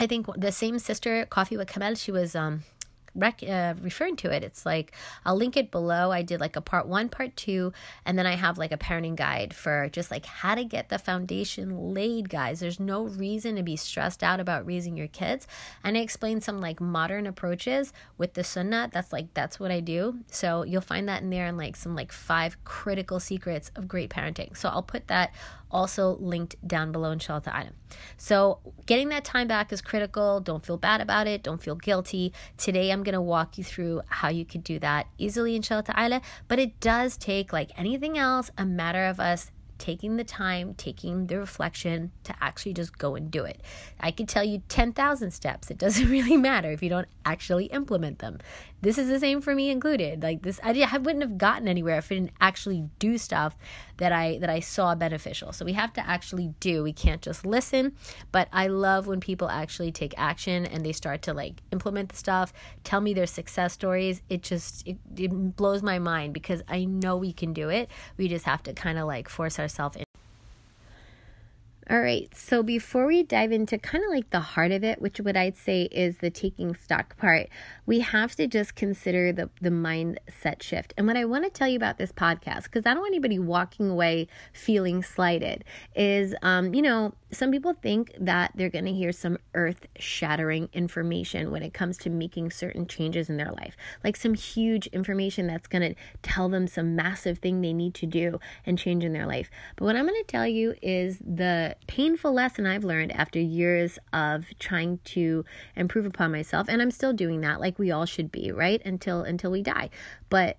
i 0.00 0.06
think 0.06 0.26
the 0.36 0.50
same 0.50 0.80
sister 0.80 1.24
coffee 1.26 1.56
with 1.56 1.68
kamel 1.68 1.94
she 1.94 2.10
was 2.10 2.34
um 2.34 2.64
rec- 3.16 3.42
uh, 3.42 3.74
referring 3.80 4.16
to 4.16 4.30
it. 4.30 4.44
It's 4.44 4.64
like 4.64 4.92
I'll 5.24 5.36
link 5.36 5.56
it 5.56 5.70
below. 5.70 6.12
I 6.12 6.22
did 6.22 6.40
like 6.40 6.56
a 6.56 6.60
part 6.60 6.86
one, 6.86 7.08
part 7.08 7.36
two, 7.36 7.72
and 8.04 8.18
then 8.18 8.26
I 8.26 8.36
have 8.36 8.58
like 8.58 8.72
a 8.72 8.76
parenting 8.76 9.16
guide 9.16 9.54
for 9.54 9.88
just 9.88 10.10
like 10.10 10.26
how 10.26 10.54
to 10.54 10.64
get 10.64 10.88
the 10.88 10.98
foundation 10.98 11.94
laid, 11.94 12.28
guys. 12.28 12.60
There's 12.60 12.80
no 12.80 13.04
reason 13.04 13.56
to 13.56 13.62
be 13.62 13.76
stressed 13.76 14.22
out 14.22 14.40
about 14.40 14.66
raising 14.66 14.96
your 14.96 15.08
kids. 15.08 15.46
And 15.82 15.96
I 15.96 16.00
explain 16.00 16.40
some 16.40 16.60
like 16.60 16.80
modern 16.80 17.26
approaches 17.26 17.92
with 18.18 18.34
the 18.34 18.44
sunnah. 18.44 18.90
That's 18.92 19.12
like 19.12 19.32
that's 19.34 19.58
what 19.58 19.70
I 19.70 19.80
do. 19.80 20.18
So 20.30 20.62
you'll 20.62 20.80
find 20.80 21.08
that 21.08 21.22
in 21.22 21.30
there 21.30 21.46
and 21.46 21.56
like 21.56 21.76
some 21.76 21.94
like 21.94 22.12
five 22.12 22.62
critical 22.64 23.20
secrets 23.20 23.70
of 23.76 23.88
great 23.88 24.10
parenting. 24.10 24.56
So 24.56 24.68
I'll 24.68 24.82
put 24.82 25.08
that 25.08 25.32
also 25.70 26.16
linked 26.20 26.56
down 26.66 26.92
below 26.92 27.10
inshallah 27.10 27.42
ta'ala. 27.42 27.70
So 28.16 28.58
getting 28.86 29.08
that 29.10 29.24
time 29.24 29.48
back 29.48 29.72
is 29.72 29.80
critical. 29.80 30.40
Don't 30.40 30.64
feel 30.64 30.76
bad 30.76 31.00
about 31.00 31.26
it. 31.26 31.42
Don't 31.42 31.62
feel 31.62 31.74
guilty. 31.74 32.32
Today 32.56 32.90
I'm 32.90 33.02
going 33.02 33.14
to 33.14 33.20
walk 33.20 33.58
you 33.58 33.64
through 33.64 34.02
how 34.08 34.28
you 34.28 34.44
could 34.44 34.64
do 34.64 34.78
that 34.80 35.06
easily 35.18 35.56
inshallah 35.56 35.84
ta'ala. 35.84 36.22
But 36.48 36.58
it 36.58 36.80
does 36.80 37.16
take 37.16 37.52
like 37.52 37.70
anything 37.76 38.18
else 38.18 38.50
a 38.56 38.64
matter 38.64 39.06
of 39.06 39.20
us 39.20 39.50
taking 39.78 40.16
the 40.16 40.24
time, 40.24 40.74
taking 40.74 41.26
the 41.26 41.38
reflection 41.38 42.10
to 42.24 42.34
actually 42.40 42.72
just 42.72 42.96
go 42.96 43.14
and 43.14 43.30
do 43.30 43.44
it. 43.44 43.60
I 44.00 44.10
could 44.10 44.28
tell 44.28 44.44
you 44.44 44.62
10,000 44.68 45.30
steps. 45.30 45.70
It 45.70 45.78
doesn't 45.78 46.08
really 46.10 46.36
matter 46.36 46.70
if 46.70 46.82
you 46.82 46.88
don't 46.88 47.08
actually 47.24 47.66
implement 47.66 48.18
them. 48.18 48.38
This 48.82 48.98
is 48.98 49.08
the 49.08 49.20
same 49.20 49.40
for 49.40 49.54
me 49.54 49.70
included. 49.70 50.22
Like 50.22 50.42
this 50.42 50.60
I, 50.62 50.70
I 50.90 50.98
wouldn't 50.98 51.22
have 51.22 51.38
gotten 51.38 51.68
anywhere 51.68 51.98
if 51.98 52.10
I 52.10 52.16
didn't 52.16 52.32
actually 52.40 52.88
do 52.98 53.18
stuff 53.18 53.56
that 53.98 54.12
I 54.12 54.38
that 54.38 54.50
I 54.50 54.60
saw 54.60 54.94
beneficial. 54.94 55.52
So 55.52 55.64
we 55.64 55.72
have 55.74 55.92
to 55.94 56.08
actually 56.08 56.54
do. 56.60 56.82
We 56.82 56.92
can't 56.92 57.22
just 57.22 57.46
listen, 57.46 57.94
but 58.32 58.48
I 58.52 58.68
love 58.68 59.06
when 59.06 59.20
people 59.20 59.48
actually 59.48 59.92
take 59.92 60.14
action 60.16 60.66
and 60.66 60.84
they 60.84 60.92
start 60.92 61.22
to 61.22 61.34
like 61.34 61.62
implement 61.72 62.10
the 62.10 62.16
stuff, 62.16 62.52
tell 62.84 63.00
me 63.00 63.14
their 63.14 63.26
success 63.26 63.72
stories. 63.72 64.22
It 64.28 64.42
just 64.42 64.86
it, 64.86 64.98
it 65.16 65.56
blows 65.56 65.82
my 65.82 65.98
mind 65.98 66.34
because 66.34 66.62
I 66.68 66.84
know 66.84 67.16
we 67.16 67.32
can 67.32 67.52
do 67.52 67.68
it. 67.68 67.90
We 68.16 68.28
just 68.28 68.44
have 68.44 68.62
to 68.64 68.72
kind 68.72 68.98
of 68.98 69.06
like 69.06 69.28
force 69.28 69.58
ourselves 69.58 69.96
all 71.88 72.00
right, 72.00 72.28
so 72.34 72.64
before 72.64 73.06
we 73.06 73.22
dive 73.22 73.52
into 73.52 73.78
kind 73.78 74.02
of 74.02 74.10
like 74.10 74.30
the 74.30 74.40
heart 74.40 74.72
of 74.72 74.82
it, 74.82 75.00
which 75.00 75.20
what 75.20 75.36
I'd 75.36 75.56
say 75.56 75.82
is 75.82 76.16
the 76.16 76.30
taking 76.30 76.74
stock 76.74 77.16
part, 77.16 77.48
we 77.86 78.00
have 78.00 78.34
to 78.36 78.48
just 78.48 78.74
consider 78.74 79.32
the, 79.32 79.50
the 79.60 79.70
mindset 79.70 80.62
shift. 80.62 80.94
And 80.98 81.06
what 81.06 81.16
I 81.16 81.24
want 81.24 81.44
to 81.44 81.50
tell 81.50 81.68
you 81.68 81.76
about 81.76 81.96
this 81.96 82.10
podcast, 82.10 82.64
because 82.64 82.86
I 82.86 82.90
don't 82.94 83.02
want 83.02 83.12
anybody 83.12 83.38
walking 83.38 83.88
away 83.88 84.26
feeling 84.52 85.04
slighted, 85.04 85.64
is, 85.94 86.34
um, 86.42 86.74
you 86.74 86.82
know, 86.82 87.14
some 87.30 87.52
people 87.52 87.74
think 87.74 88.12
that 88.18 88.52
they're 88.56 88.70
going 88.70 88.84
to 88.86 88.92
hear 88.92 89.12
some 89.12 89.38
earth 89.54 89.86
shattering 89.96 90.68
information 90.72 91.52
when 91.52 91.62
it 91.62 91.72
comes 91.72 91.98
to 91.98 92.10
making 92.10 92.50
certain 92.50 92.86
changes 92.86 93.28
in 93.28 93.36
their 93.36 93.52
life, 93.52 93.76
like 94.02 94.16
some 94.16 94.34
huge 94.34 94.88
information 94.88 95.46
that's 95.46 95.68
going 95.68 95.82
to 95.82 95.94
tell 96.22 96.48
them 96.48 96.66
some 96.66 96.96
massive 96.96 97.38
thing 97.38 97.60
they 97.60 97.72
need 97.72 97.94
to 97.94 98.06
do 98.06 98.40
and 98.64 98.76
change 98.76 99.04
in 99.04 99.12
their 99.12 99.26
life. 99.26 99.50
But 99.76 99.84
what 99.84 99.96
I'm 99.96 100.06
going 100.06 100.20
to 100.20 100.26
tell 100.26 100.46
you 100.46 100.74
is 100.82 101.18
the 101.18 101.75
painful 101.86 102.32
lesson 102.32 102.66
I've 102.66 102.84
learned 102.84 103.12
after 103.12 103.38
years 103.38 103.98
of 104.12 104.46
trying 104.58 104.98
to 105.04 105.44
improve 105.74 106.06
upon 106.06 106.32
myself 106.32 106.68
and 106.68 106.82
I'm 106.82 106.90
still 106.90 107.12
doing 107.12 107.40
that 107.42 107.60
like 107.60 107.78
we 107.78 107.90
all 107.90 108.06
should 108.06 108.30
be, 108.32 108.52
right? 108.52 108.82
Until 108.84 109.22
until 109.22 109.50
we 109.50 109.62
die. 109.62 109.90
But 110.28 110.58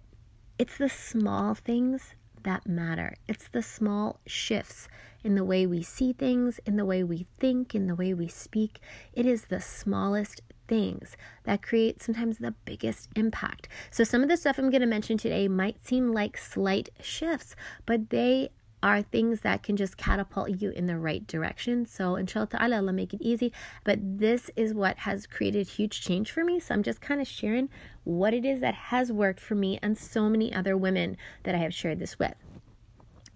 it's 0.57 0.77
the 0.77 0.89
small 0.89 1.53
things 1.53 2.15
that 2.43 2.67
matter. 2.67 3.15
It's 3.27 3.47
the 3.49 3.61
small 3.61 4.19
shifts 4.25 4.87
in 5.23 5.35
the 5.35 5.43
way 5.43 5.65
we 5.65 5.83
see 5.83 6.13
things, 6.13 6.59
in 6.65 6.77
the 6.77 6.86
way 6.86 7.03
we 7.03 7.27
think, 7.39 7.75
in 7.75 7.88
the 7.88 7.95
way 7.95 8.13
we 8.13 8.27
speak. 8.27 8.79
It 9.13 9.25
is 9.25 9.45
the 9.45 9.59
smallest 9.59 10.41
things 10.67 11.17
that 11.43 11.62
create 11.62 12.01
sometimes 12.01 12.38
the 12.38 12.53
biggest 12.65 13.09
impact. 13.15 13.67
So, 13.91 14.03
some 14.03 14.24
of 14.24 14.29
the 14.29 14.38
stuff 14.38 14.57
I'm 14.57 14.69
going 14.69 14.81
to 14.81 14.88
mention 14.88 15.17
today 15.17 15.47
might 15.47 15.86
seem 15.86 16.13
like 16.13 16.38
slight 16.38 16.89
shifts, 17.01 17.55
but 17.86 18.09
they 18.09 18.50
are 18.84 19.01
things 19.01 19.41
that 19.41 19.63
can 19.63 19.75
just 19.75 19.98
catapult 19.98 20.62
you 20.62 20.69
in 20.69 20.86
the 20.86 20.98
right 20.98 21.25
direction. 21.25 21.86
So 21.86 22.15
inshallah 22.15 22.48
ta'ala, 22.48 22.75
Allah 22.77 22.93
make 22.93 23.13
it 23.13 23.22
easy. 23.22 23.51
But 23.84 24.00
this 24.19 24.51
is 24.55 24.74
what 24.74 25.00
has 25.00 25.25
created 25.25 25.67
huge 25.67 26.01
change 26.01 26.31
for 26.31 26.43
me. 26.43 26.60
So 26.60 26.75
I'm 26.75 26.84
just 26.84 27.01
kind 27.01 27.19
of 27.19 27.27
sharing 27.27 27.69
what 28.03 28.34
it 28.34 28.46
is 28.46 28.62
that 28.62 28.75
has 28.75 29.12
worked 29.12 29.39
for 29.39 29.55
me 29.55 29.79
and 29.81 29.98
so 29.98 30.29
many 30.29 30.53
other 30.53 30.77
women 30.77 31.17
that 31.43 31.55
I 31.55 31.60
have 31.60 31.74
shared 31.74 32.00
this 32.00 32.19
with. 32.19 32.36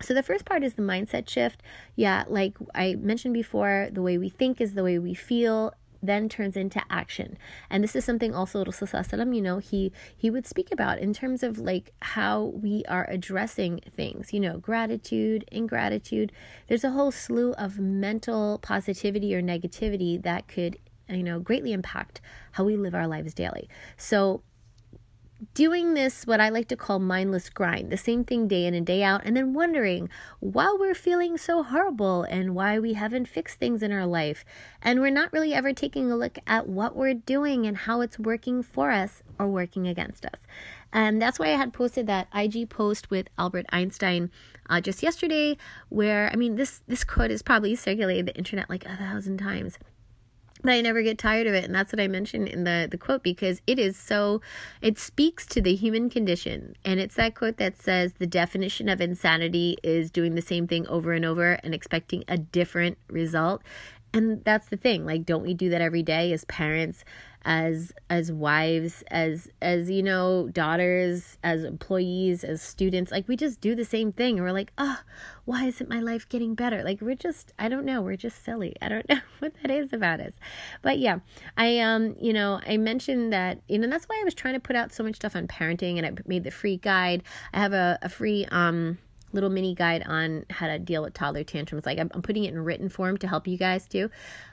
So 0.01 0.13
the 0.13 0.24
first 0.24 0.45
part 0.45 0.63
is 0.63 0.74
the 0.74 0.81
mindset 0.81 1.29
shift. 1.29 1.62
Yeah, 1.95 2.24
like 2.27 2.55
I 2.74 2.95
mentioned 2.95 3.33
before, 3.33 3.89
the 3.91 4.01
way 4.01 4.17
we 4.17 4.29
think 4.29 4.60
is 4.60 4.74
the 4.74 4.83
way 4.83 4.98
we 4.98 5.13
feel 5.13 5.74
then 6.01 6.29
turns 6.29 6.58
into 6.58 6.81
action. 6.89 7.38
And 7.70 7.84
this 7.84 7.96
is 7.96 8.05
something 8.05 8.34
also 8.34 8.63
Rasulullah, 8.63 9.36
you 9.36 9.41
know, 9.41 9.60
he 9.60 9.91
he 10.15 10.29
would 10.29 10.48
speak 10.48 10.72
about 10.72 11.00
in 11.00 11.13
terms 11.13 11.43
of 11.43 11.60
like 11.60 11.93
how 12.01 12.46
we 12.46 12.84
are 12.88 13.08
addressing 13.10 13.81
things, 13.96 14.34
you 14.34 14.39
know, 14.39 14.58
gratitude, 14.58 15.46
ingratitude. 15.51 16.31
There's 16.67 16.84
a 16.84 16.91
whole 16.91 17.12
slew 17.12 17.53
of 17.53 17.79
mental 17.79 18.60
positivity 18.60 19.36
or 19.36 19.41
negativity 19.41 20.22
that 20.24 20.48
could 20.48 20.77
you 21.10 21.24
know 21.24 21.39
greatly 21.39 21.74
impact 21.74 22.22
how 22.53 22.63
we 22.63 22.77
live 22.77 22.96
our 22.96 23.08
lives 23.08 23.34
daily. 23.34 23.70
So 23.98 24.43
doing 25.53 25.93
this, 25.93 26.25
what 26.25 26.39
I 26.39 26.50
like 26.50 26.67
to 26.69 26.75
call 26.75 27.00
mindless 27.00 27.50
grind, 27.50 27.91
the 27.91 27.98
same 27.98 28.24
thing 28.24 28.48
day 28.48 28.65
in 28.65 28.74
and 28.74 28.86
day 28.86 29.03
out, 29.03 29.21
and 29.25 29.36
then 29.36 29.53
wondering 29.53 30.10
why 30.39 30.75
we're 30.79 30.93
feeling 30.93 31.38
so 31.38 31.63
horrible 31.63 32.24
and 32.24 32.55
why 32.55 32.79
we 32.79 32.93
haven't 32.93 33.27
fixed 33.27 33.60
things 33.60 33.81
in 33.81 33.91
our 33.91 34.05
life. 34.05 34.45
And 34.81 35.01
we're 35.01 35.12
not 35.12 35.33
really 35.33 35.53
ever 35.53 35.74
taking 35.74 36.12
a 36.12 36.15
look 36.15 36.38
at 36.48 36.67
what 36.67 36.95
we're 36.95 37.13
doing 37.13 37.65
and 37.65 37.77
how 37.77 38.01
it's 38.01 38.19
working 38.19 38.63
for 38.63 38.91
us 38.91 39.24
or 39.39 39.48
working 39.48 39.88
against 39.88 40.25
us. 40.25 40.41
And 40.93 41.21
that's 41.21 41.39
why 41.39 41.48
I 41.48 41.57
had 41.57 41.74
posted 41.74 42.07
that 42.07 42.27
IG 42.36 42.69
post 42.69 43.10
with 43.10 43.27
Albert 43.38 43.65
Einstein 43.69 44.29
uh, 44.69 44.81
just 44.81 45.01
yesterday, 45.01 45.57
where 45.89 46.29
I 46.31 46.36
mean, 46.36 46.55
this 46.55 46.81
this 46.88 47.03
quote 47.03 47.31
is 47.31 47.41
probably 47.41 47.75
circulated 47.75 48.25
the 48.25 48.36
internet 48.36 48.69
like 48.69 48.86
a 48.86 48.95
thousand 48.95 49.38
times. 49.38 49.77
But 50.62 50.72
I 50.72 50.82
never 50.82 51.01
get 51.01 51.18
tired 51.18 51.48
of 51.48 51.53
it. 51.53 51.63
And 51.63 51.74
that's 51.74 51.91
what 51.91 52.00
I 52.00 52.08
mentioned 52.08 52.48
in 52.48 52.63
the, 52.63 52.88
the 52.89 52.98
quote 52.98 53.24
because 53.24 53.62
it 53.68 53.80
is 53.80 53.98
so, 53.98 54.41
it 54.82 55.00
speaks 55.00 55.46
to 55.48 55.62
the 55.62 55.75
human 55.75 56.10
condition. 56.10 56.75
And 56.86 57.00
it's 57.00 57.15
that 57.15 57.36
quote 57.36 57.58
that 57.58 57.82
says 57.82 58.13
the 58.13 58.27
definition 58.27 58.89
of 58.89 59.01
insanity 59.01 59.77
is 59.84 60.12
doing 60.12 60.36
the 60.36 60.41
same 60.41 60.68
thing 60.68 60.88
over 60.88 61.13
and 61.13 61.25
over 61.25 61.53
and 61.63 61.74
expecting 61.74 62.24
a 62.27 62.38
different 62.38 62.98
result. 63.10 63.62
And 64.13 64.44
that's 64.44 64.68
the 64.68 64.77
thing. 64.77 65.06
Like, 65.06 65.25
don't 65.25 65.44
we 65.44 65.53
do 65.53 65.70
that 65.70 65.82
every 65.82 66.03
day 66.03 66.34
as 66.34 66.44
parents? 66.46 67.06
as 67.44 67.91
as 68.10 68.32
wives 68.32 69.03
as 69.10 69.50
as 69.62 69.89
you 69.89 70.03
know 70.03 70.48
daughters 70.51 71.38
as 71.44 71.63
employees 71.63 72.44
as 72.44 72.62
students 72.62 73.12
like 73.12 73.27
we 73.27 73.36
just 73.36 73.60
do 73.62 73.74
the 73.74 73.86
same 73.86 74.12
thing 74.12 74.38
and 74.38 74.46
we're 74.46 74.53
like 74.53 74.72
oh 74.77 75.00
why 75.46 75.65
isn't 75.65 75.89
my 75.89 76.00
life 76.00 76.30
getting 76.30 76.53
better 76.53 76.84
like 76.84 77.01
we're 77.01 77.15
just 77.15 77.51
i 77.58 77.68
don't 77.68 77.84
know 77.84 78.01
we're 78.01 78.15
just 78.15 78.44
silly 78.46 78.75
i 78.82 78.88
don't 78.88 79.08
know 79.10 79.20
what 79.39 79.53
that 79.62 79.72
is 79.72 79.91
about 79.91 80.20
us 80.20 80.34
but 80.84 81.00
yeah 81.00 81.18
i 81.58 81.80
um 81.80 82.15
you 82.20 82.32
know 82.32 82.60
i 82.68 82.77
mentioned 82.77 83.34
that 83.34 83.60
you 83.68 83.80
know 83.80 83.88
that's 83.88 84.06
why 84.06 84.20
i 84.22 84.24
was 84.24 84.36
trying 84.36 84.53
to 84.53 84.60
put 84.60 84.75
out 84.75 84.94
so 84.94 85.03
much 85.03 85.15
stuff 85.15 85.36
on 85.36 85.48
parenting 85.48 85.98
and 85.98 86.06
i 86.06 86.12
made 86.27 86.44
the 86.44 86.51
free 86.51 86.77
guide 86.77 87.24
i 87.53 87.60
have 87.60 87.74
a, 87.74 87.98
a 88.03 88.10
free 88.10 88.46
um 88.51 89.00
little 89.33 89.50
mini 89.50 89.73
guide 89.73 90.03
on 90.05 90.45
how 90.50 90.67
to 90.67 90.79
deal 90.79 91.01
with 91.01 91.13
toddler 91.13 91.43
tantrums. 91.43 91.85
Like 91.85 92.00
I'm, 92.00 92.09
putting 92.21 92.43
it 92.43 92.53
in 92.53 92.59
written 92.63 92.89
form 92.89 93.17
to 93.17 93.27
help 93.27 93.47
you 93.47 93.57
guys 93.57 93.88
too. 93.88 94.09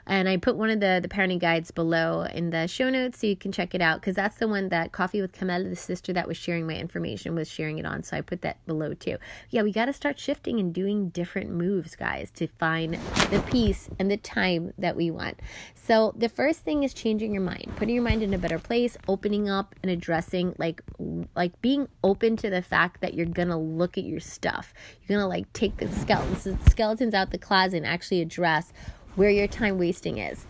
And 0.07 0.27
I 0.27 0.37
put 0.37 0.55
one 0.55 0.71
of 0.71 0.79
the, 0.79 0.99
the 1.01 1.07
parenting 1.07 1.39
guides 1.39 1.69
below 1.69 2.23
in 2.23 2.49
the 2.49 2.67
show 2.67 2.89
notes 2.89 3.19
so 3.19 3.27
you 3.27 3.35
can 3.35 3.51
check 3.51 3.75
it 3.75 3.81
out 3.81 4.01
because 4.01 4.15
that's 4.15 4.37
the 4.37 4.47
one 4.47 4.69
that 4.69 4.91
Coffee 4.91 5.21
with 5.21 5.33
Kamala, 5.33 5.69
the 5.69 5.75
sister 5.75 6.11
that 6.13 6.27
was 6.27 6.35
sharing 6.35 6.65
my 6.65 6.75
information, 6.75 7.35
was 7.35 7.49
sharing 7.49 7.77
it 7.77 7.85
on. 7.85 8.01
So 8.03 8.17
I 8.17 8.21
put 8.21 8.41
that 8.41 8.65
below 8.65 8.93
too. 8.93 9.17
Yeah, 9.51 9.61
we 9.61 9.71
got 9.71 9.85
to 9.85 9.93
start 9.93 10.19
shifting 10.19 10.59
and 10.59 10.73
doing 10.73 11.09
different 11.09 11.51
moves, 11.51 11.95
guys, 11.95 12.31
to 12.31 12.47
find 12.47 12.95
the 13.29 13.43
peace 13.51 13.89
and 13.99 14.09
the 14.09 14.17
time 14.17 14.73
that 14.77 14.95
we 14.95 15.11
want. 15.11 15.39
So 15.75 16.13
the 16.17 16.29
first 16.29 16.61
thing 16.61 16.83
is 16.83 16.93
changing 16.93 17.33
your 17.33 17.43
mind, 17.43 17.71
putting 17.75 17.95
your 17.95 18.03
mind 18.03 18.23
in 18.23 18.33
a 18.33 18.37
better 18.37 18.59
place, 18.59 18.97
opening 19.07 19.49
up 19.49 19.75
and 19.83 19.91
addressing 19.91 20.55
like 20.57 20.81
like 21.35 21.59
being 21.61 21.87
open 22.03 22.37
to 22.37 22.49
the 22.49 22.61
fact 22.61 23.01
that 23.01 23.13
you're 23.13 23.25
gonna 23.25 23.59
look 23.59 23.97
at 23.97 24.03
your 24.03 24.19
stuff 24.19 24.68
you're 25.07 25.17
gonna 25.17 25.27
like 25.27 25.51
take 25.53 25.77
the 25.77 25.87
skeletons, 25.87 26.59
skeletons 26.71 27.13
out 27.13 27.31
the 27.31 27.37
closet 27.37 27.77
and 27.77 27.85
actually 27.85 28.21
address 28.21 28.71
where 29.15 29.29
your 29.29 29.47
time 29.47 29.77
wasting 29.77 30.17
is. 30.17 30.45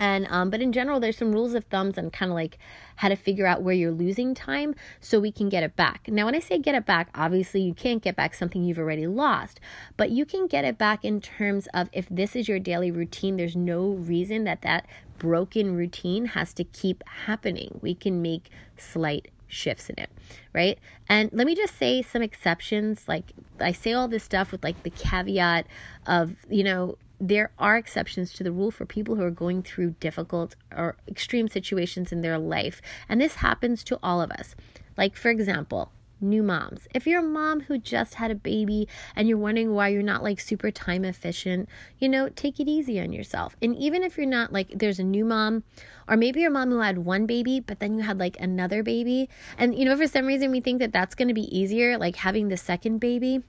And 0.00 0.26
um, 0.30 0.48
but 0.48 0.62
in 0.62 0.72
general, 0.72 0.98
there's 0.98 1.18
some 1.18 1.30
rules 1.30 1.52
of 1.52 1.64
thumbs 1.64 1.98
and 1.98 2.10
kind 2.10 2.32
of 2.32 2.34
like 2.34 2.58
how 2.96 3.10
to 3.10 3.16
figure 3.16 3.46
out 3.46 3.62
where 3.62 3.74
you're 3.74 3.92
losing 3.92 4.34
time 4.34 4.74
so 4.98 5.20
we 5.20 5.30
can 5.30 5.50
get 5.50 5.62
it 5.62 5.76
back. 5.76 6.08
Now, 6.08 6.24
when 6.24 6.34
I 6.34 6.38
say 6.38 6.58
get 6.58 6.74
it 6.74 6.86
back, 6.86 7.10
obviously 7.14 7.60
you 7.60 7.74
can't 7.74 8.02
get 8.02 8.16
back 8.16 8.34
something 8.34 8.64
you've 8.64 8.78
already 8.78 9.06
lost, 9.06 9.60
but 9.98 10.10
you 10.10 10.24
can 10.24 10.46
get 10.46 10.64
it 10.64 10.78
back 10.78 11.04
in 11.04 11.20
terms 11.20 11.68
of 11.74 11.90
if 11.92 12.08
this 12.08 12.34
is 12.34 12.48
your 12.48 12.58
daily 12.58 12.90
routine, 12.90 13.36
there's 13.36 13.56
no 13.56 13.90
reason 13.90 14.44
that 14.44 14.62
that 14.62 14.86
broken 15.18 15.76
routine 15.76 16.24
has 16.24 16.54
to 16.54 16.64
keep 16.64 17.04
happening. 17.26 17.78
We 17.82 17.94
can 17.94 18.22
make 18.22 18.48
slight 18.78 19.28
shifts 19.50 19.90
in 19.90 19.96
it, 19.98 20.10
right? 20.52 20.78
And 21.08 21.30
let 21.32 21.46
me 21.46 21.54
just 21.54 21.76
say 21.76 22.02
some 22.02 22.22
exceptions. 22.22 23.06
Like 23.06 23.32
I 23.58 23.72
say 23.72 23.92
all 23.92 24.08
this 24.08 24.24
stuff 24.24 24.52
with 24.52 24.64
like 24.64 24.82
the 24.82 24.90
caveat 24.90 25.66
of, 26.06 26.36
you 26.48 26.64
know, 26.64 26.96
there 27.20 27.50
are 27.58 27.76
exceptions 27.76 28.32
to 28.32 28.44
the 28.44 28.52
rule 28.52 28.70
for 28.70 28.86
people 28.86 29.16
who 29.16 29.22
are 29.22 29.30
going 29.30 29.62
through 29.62 29.90
difficult 30.00 30.56
or 30.74 30.96
extreme 31.06 31.48
situations 31.48 32.12
in 32.12 32.22
their 32.22 32.38
life. 32.38 32.80
And 33.08 33.20
this 33.20 33.36
happens 33.36 33.84
to 33.84 33.98
all 34.02 34.22
of 34.22 34.30
us. 34.30 34.54
Like, 34.96 35.16
for 35.16 35.30
example, 35.30 35.92
new 36.20 36.42
moms. 36.42 36.86
If 36.94 37.06
you're 37.06 37.20
a 37.20 37.22
mom 37.22 37.60
who 37.60 37.78
just 37.78 38.14
had 38.14 38.30
a 38.30 38.34
baby 38.34 38.88
and 39.16 39.28
you're 39.28 39.38
wondering 39.38 39.74
why 39.74 39.88
you're 39.88 40.02
not 40.02 40.22
like 40.22 40.40
super 40.40 40.70
time 40.70 41.04
efficient, 41.04 41.68
you 41.98 42.08
know, 42.08 42.28
take 42.28 42.60
it 42.60 42.68
easy 42.68 43.00
on 43.00 43.12
yourself. 43.12 43.56
And 43.62 43.76
even 43.76 44.02
if 44.02 44.16
you're 44.16 44.26
not 44.26 44.52
like, 44.52 44.78
there's 44.78 44.98
a 44.98 45.04
new 45.04 45.24
mom, 45.24 45.64
or 46.08 46.16
maybe 46.16 46.40
your 46.40 46.50
mom 46.50 46.70
who 46.70 46.80
had 46.80 46.98
one 46.98 47.26
baby, 47.26 47.60
but 47.60 47.80
then 47.80 47.96
you 47.96 48.02
had 48.02 48.18
like 48.18 48.38
another 48.40 48.82
baby. 48.82 49.28
And, 49.58 49.74
you 49.74 49.84
know, 49.84 49.96
for 49.96 50.06
some 50.06 50.26
reason 50.26 50.50
we 50.50 50.60
think 50.60 50.80
that 50.80 50.92
that's 50.92 51.14
going 51.14 51.28
to 51.28 51.34
be 51.34 51.56
easier, 51.56 51.98
like 51.98 52.16
having 52.16 52.48
the 52.48 52.56
second 52.56 52.98
baby. 52.98 53.42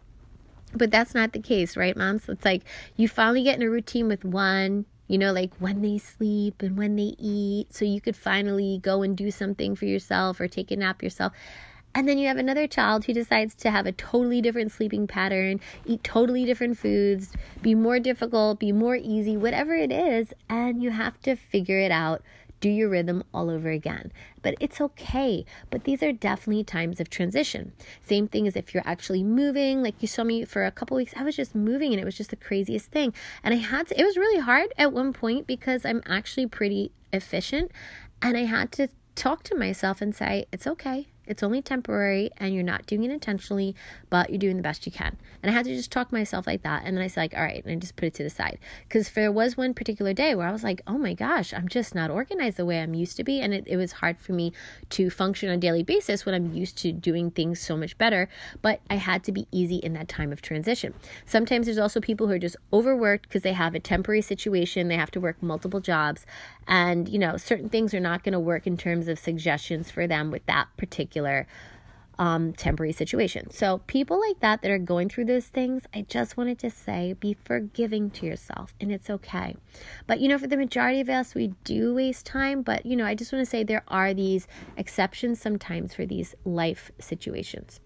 But 0.74 0.92
that's 0.92 1.14
not 1.14 1.34
the 1.34 1.42
case, 1.42 1.76
right, 1.76 1.98
moms? 1.98 2.30
It's 2.30 2.46
like 2.46 2.64
you 2.96 3.08
finally 3.10 3.44
get 3.44 3.58
in 3.58 3.68
a 3.68 3.70
routine 3.70 4.08
with 4.08 4.24
one, 4.24 4.86
you 5.08 5.18
know, 5.18 5.34
like 5.34 5.54
when 5.60 5.82
they 5.82 5.98
sleep 5.98 6.62
and 6.62 6.78
when 6.78 6.96
they 6.96 7.14
eat, 7.20 7.74
so 7.74 7.84
you 7.84 8.00
could 8.00 8.16
finally 8.16 8.80
go 8.82 9.02
and 9.02 9.18
do 9.18 9.30
something 9.30 9.76
for 9.76 9.84
yourself 9.84 10.40
or 10.40 10.48
take 10.48 10.72
a 10.72 10.78
nap 10.78 11.04
yourself. 11.04 11.34
And 11.94 12.08
then 12.08 12.18
you 12.18 12.28
have 12.28 12.38
another 12.38 12.68
child 12.68 13.06
who 13.06 13.14
decides 13.14 13.54
to 13.56 13.72
have 13.72 13.86
a 13.86 13.92
totally 13.92 14.42
different 14.42 14.72
sleeping 14.72 15.08
pattern, 15.08 15.60
eat 15.86 16.04
totally 16.04 16.46
different 16.46 16.78
foods, 16.78 17.34
be 17.62 17.76
more 17.76 18.00
difficult, 18.00 18.60
be 18.60 18.72
more 18.72 18.96
easy, 18.96 19.36
whatever 19.36 19.76
it 19.76 19.92
is. 19.92 20.34
And 20.50 20.82
you 20.82 20.92
have 20.92 21.20
to 21.22 21.36
figure 21.36 21.80
it 21.80 21.92
out, 21.92 22.22
do 22.62 22.70
your 22.70 22.88
rhythm 22.88 23.24
all 23.34 23.50
over 23.50 23.70
again. 23.70 24.14
But 24.42 24.56
it's 24.62 24.80
okay. 24.80 25.46
But 25.70 25.84
these 25.84 26.02
are 26.02 26.14
definitely 26.14 26.64
times 26.64 27.02
of 27.02 27.10
transition. 27.10 27.74
Same 28.04 28.28
thing 28.28 28.48
as 28.48 28.56
if 28.56 28.74
you're 28.74 28.88
actually 28.88 29.24
moving. 29.24 29.84
Like 29.84 29.96
you 30.00 30.08
saw 30.08 30.24
me 30.24 30.46
for 30.46 30.66
a 30.66 30.72
couple 30.72 30.96
weeks, 30.96 31.14
I 31.18 31.24
was 31.24 31.36
just 31.36 31.54
moving 31.54 31.92
and 31.92 32.02
it 32.02 32.06
was 32.06 32.16
just 32.16 32.30
the 32.30 32.38
craziest 32.38 32.90
thing. 32.92 33.14
And 33.44 33.54
I 33.54 33.58
had 33.58 33.88
to, 33.88 34.00
it 34.00 34.06
was 34.06 34.16
really 34.16 34.40
hard 34.40 34.72
at 34.78 34.94
one 34.94 35.12
point 35.12 35.46
because 35.46 35.86
I'm 35.86 36.02
actually 36.06 36.48
pretty 36.48 36.92
efficient. 37.12 37.72
And 38.22 38.38
I 38.38 38.46
had 38.46 38.72
to 38.74 38.88
talk 39.16 39.44
to 39.44 39.56
myself 39.56 40.00
and 40.00 40.16
say, 40.16 40.46
it's 40.54 40.68
okay. 40.68 41.08
It's 41.28 41.44
only 41.44 41.62
temporary 41.62 42.32
and 42.38 42.54
you're 42.54 42.64
not 42.64 42.88
doing 42.88 43.04
it 43.04 43.12
intentionally, 43.12 43.76
but 44.10 44.30
you're 44.30 44.40
doing 44.40 44.58
the 44.58 44.64
best 44.64 44.86
you 44.86 44.92
can. 44.92 45.18
And 45.44 45.52
I 45.52 45.54
had 45.54 45.66
to 45.66 45.76
just 45.76 45.92
talk 45.92 46.12
myself 46.12 46.48
like 46.48 46.64
that. 46.64 46.84
And 46.84 46.98
then 46.98 47.04
I 47.04 47.08
said, 47.08 47.22
like, 47.22 47.34
all 47.36 47.44
right, 47.44 47.64
and 47.64 47.74
I 47.74 47.76
just 47.76 47.96
put 47.96 48.06
it 48.06 48.14
to 48.16 48.24
the 48.24 48.30
side. 48.30 48.58
Because 48.88 49.12
there 49.12 49.32
was 49.32 49.56
one 49.56 49.74
particular 49.76 50.14
day 50.14 50.34
where 50.34 50.48
I 50.48 50.52
was 50.52 50.64
like, 50.64 50.82
oh 50.88 50.98
my 50.98 51.14
gosh, 51.14 51.54
I'm 51.54 51.68
just 51.68 51.94
not 51.94 52.10
organized 52.10 52.58
the 52.58 52.66
way 52.66 52.82
I'm 52.82 52.96
used 52.96 53.18
to 53.18 53.24
be. 53.24 53.40
And 53.40 53.54
it, 53.54 53.66
it 53.68 53.78
was 53.78 53.92
hard 53.92 54.18
for 54.20 54.34
me 54.34 54.52
to 54.90 55.10
function 55.10 55.50
on 55.50 55.56
a 55.56 55.60
daily 55.60 55.84
basis 55.84 56.26
when 56.26 56.34
I'm 56.34 56.54
used 56.54 56.78
to 56.80 56.92
doing 56.92 57.30
things 57.30 57.60
so 57.60 57.78
much 57.78 57.98
better. 58.00 58.28
But 58.64 58.82
I 58.90 58.96
had 58.96 59.24
to 59.26 59.32
be 59.32 59.48
easy 59.52 59.78
in 59.78 59.94
that 59.94 60.08
time 60.08 60.32
of 60.32 60.42
transition. 60.42 60.96
Sometimes 61.26 61.68
there's 61.68 61.78
also 61.78 62.02
people 62.02 62.28
who 62.28 62.34
are 62.34 62.40
just 62.40 62.58
overworked 62.74 63.30
because 63.30 63.44
they 63.44 63.54
have 63.54 63.76
a 63.76 63.80
temporary 63.80 64.22
situation, 64.22 64.88
they 64.88 64.98
have 64.98 65.12
to 65.12 65.20
work 65.20 65.42
multiple 65.44 65.80
jobs. 65.80 66.26
And, 66.68 67.08
you 67.08 67.20
know, 67.20 67.38
certain 67.38 67.70
things 67.70 67.94
are 67.94 68.00
not 68.00 68.24
going 68.24 68.34
to 68.34 68.40
work 68.40 68.66
in 68.66 68.78
terms 68.78 69.08
of 69.08 69.20
suggestions 69.20 69.92
for 69.92 70.08
them 70.08 70.32
with 70.32 70.46
that 70.46 70.68
particular 70.78 71.11
particular 71.12 71.46
um, 72.20 72.54
temporary 72.54 72.92
situation. 72.92 73.50
So, 73.52 73.80
people 73.88 74.20
like 74.20 74.40
that 74.42 74.62
that 74.62 74.70
are 74.70 74.78
going 74.78 75.10
through 75.10 75.26
those 75.26 75.48
things, 75.48 75.84
I 75.94 76.04
just 76.04 76.38
wanted 76.38 76.60
to 76.60 76.70
say 76.70 77.14
be 77.20 77.36
forgiving 77.46 78.12
to 78.12 78.26
yourself 78.26 78.74
and 78.80 78.92
it's 78.92 79.10
okay. 79.10 79.56
But, 80.08 80.20
you 80.20 80.30
know, 80.30 80.38
for 80.38 80.48
the 80.48 80.58
majority 80.58 81.02
of 81.02 81.10
us, 81.10 81.34
we 81.34 81.54
do 81.64 81.96
waste 81.96 82.26
time. 82.26 82.62
But, 82.62 82.86
you 82.86 82.96
know, 82.96 83.06
I 83.06 83.16
just 83.16 83.34
want 83.34 83.44
to 83.44 83.50
say 83.50 83.64
there 83.64 83.84
are 83.88 84.14
these 84.14 84.46
exceptions 84.78 85.42
sometimes 85.42 85.96
for 85.96 86.06
these 86.06 86.36
life 86.46 86.92
situations. 87.00 87.80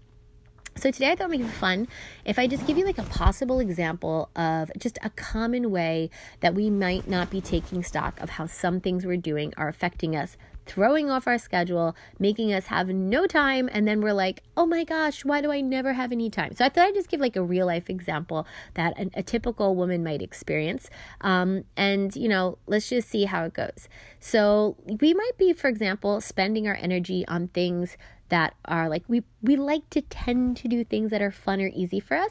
So 0.76 0.90
today 0.90 1.10
I 1.10 1.16
thought 1.16 1.32
it 1.32 1.38
would 1.38 1.46
be 1.46 1.52
fun 1.54 1.88
if 2.26 2.38
I 2.38 2.46
just 2.46 2.66
give 2.66 2.76
you 2.76 2.84
like 2.84 2.98
a 2.98 3.02
possible 3.04 3.60
example 3.60 4.28
of 4.36 4.70
just 4.78 4.98
a 5.02 5.08
common 5.08 5.70
way 5.70 6.10
that 6.40 6.54
we 6.54 6.68
might 6.68 7.08
not 7.08 7.30
be 7.30 7.40
taking 7.40 7.82
stock 7.82 8.20
of 8.20 8.28
how 8.28 8.46
some 8.46 8.80
things 8.80 9.06
we're 9.06 9.16
doing 9.16 9.54
are 9.56 9.68
affecting 9.68 10.14
us 10.14 10.36
throwing 10.66 11.10
off 11.10 11.26
our 11.26 11.38
schedule, 11.38 11.96
making 12.18 12.52
us 12.52 12.66
have 12.66 12.88
no 12.88 13.26
time. 13.26 13.70
And 13.72 13.86
then 13.86 14.00
we're 14.00 14.12
like, 14.12 14.42
oh 14.56 14.66
my 14.66 14.84
gosh, 14.84 15.24
why 15.24 15.40
do 15.40 15.50
I 15.50 15.60
never 15.60 15.92
have 15.92 16.12
any 16.12 16.28
time? 16.28 16.54
So 16.54 16.64
I 16.64 16.68
thought 16.68 16.88
I'd 16.88 16.94
just 16.94 17.08
give 17.08 17.20
like 17.20 17.36
a 17.36 17.42
real 17.42 17.66
life 17.66 17.88
example 17.88 18.46
that 18.74 18.98
a, 18.98 19.20
a 19.20 19.22
typical 19.22 19.74
woman 19.76 20.02
might 20.02 20.22
experience. 20.22 20.90
Um, 21.20 21.64
and, 21.76 22.14
you 22.14 22.28
know, 22.28 22.58
let's 22.66 22.88
just 22.88 23.08
see 23.08 23.24
how 23.24 23.44
it 23.44 23.54
goes. 23.54 23.88
So 24.20 24.76
we 25.00 25.14
might 25.14 25.38
be, 25.38 25.52
for 25.52 25.68
example, 25.68 26.20
spending 26.20 26.66
our 26.66 26.76
energy 26.80 27.24
on 27.28 27.48
things 27.48 27.96
that 28.28 28.54
are 28.64 28.88
like 28.88 29.04
we 29.08 29.22
we 29.42 29.56
like 29.56 29.88
to 29.90 30.00
tend 30.02 30.56
to 30.56 30.68
do 30.68 30.84
things 30.84 31.10
that 31.10 31.22
are 31.22 31.30
fun 31.30 31.60
or 31.60 31.70
easy 31.74 32.00
for 32.00 32.16
us 32.16 32.30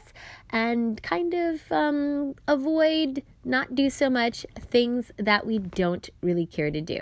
and 0.50 1.02
kind 1.02 1.32
of 1.34 1.60
um, 1.72 2.34
avoid 2.46 3.22
not 3.44 3.74
do 3.74 3.88
so 3.88 4.10
much 4.10 4.44
things 4.58 5.10
that 5.18 5.46
we 5.46 5.58
don't 5.58 6.10
really 6.22 6.46
care 6.46 6.70
to 6.70 6.80
do. 6.80 6.98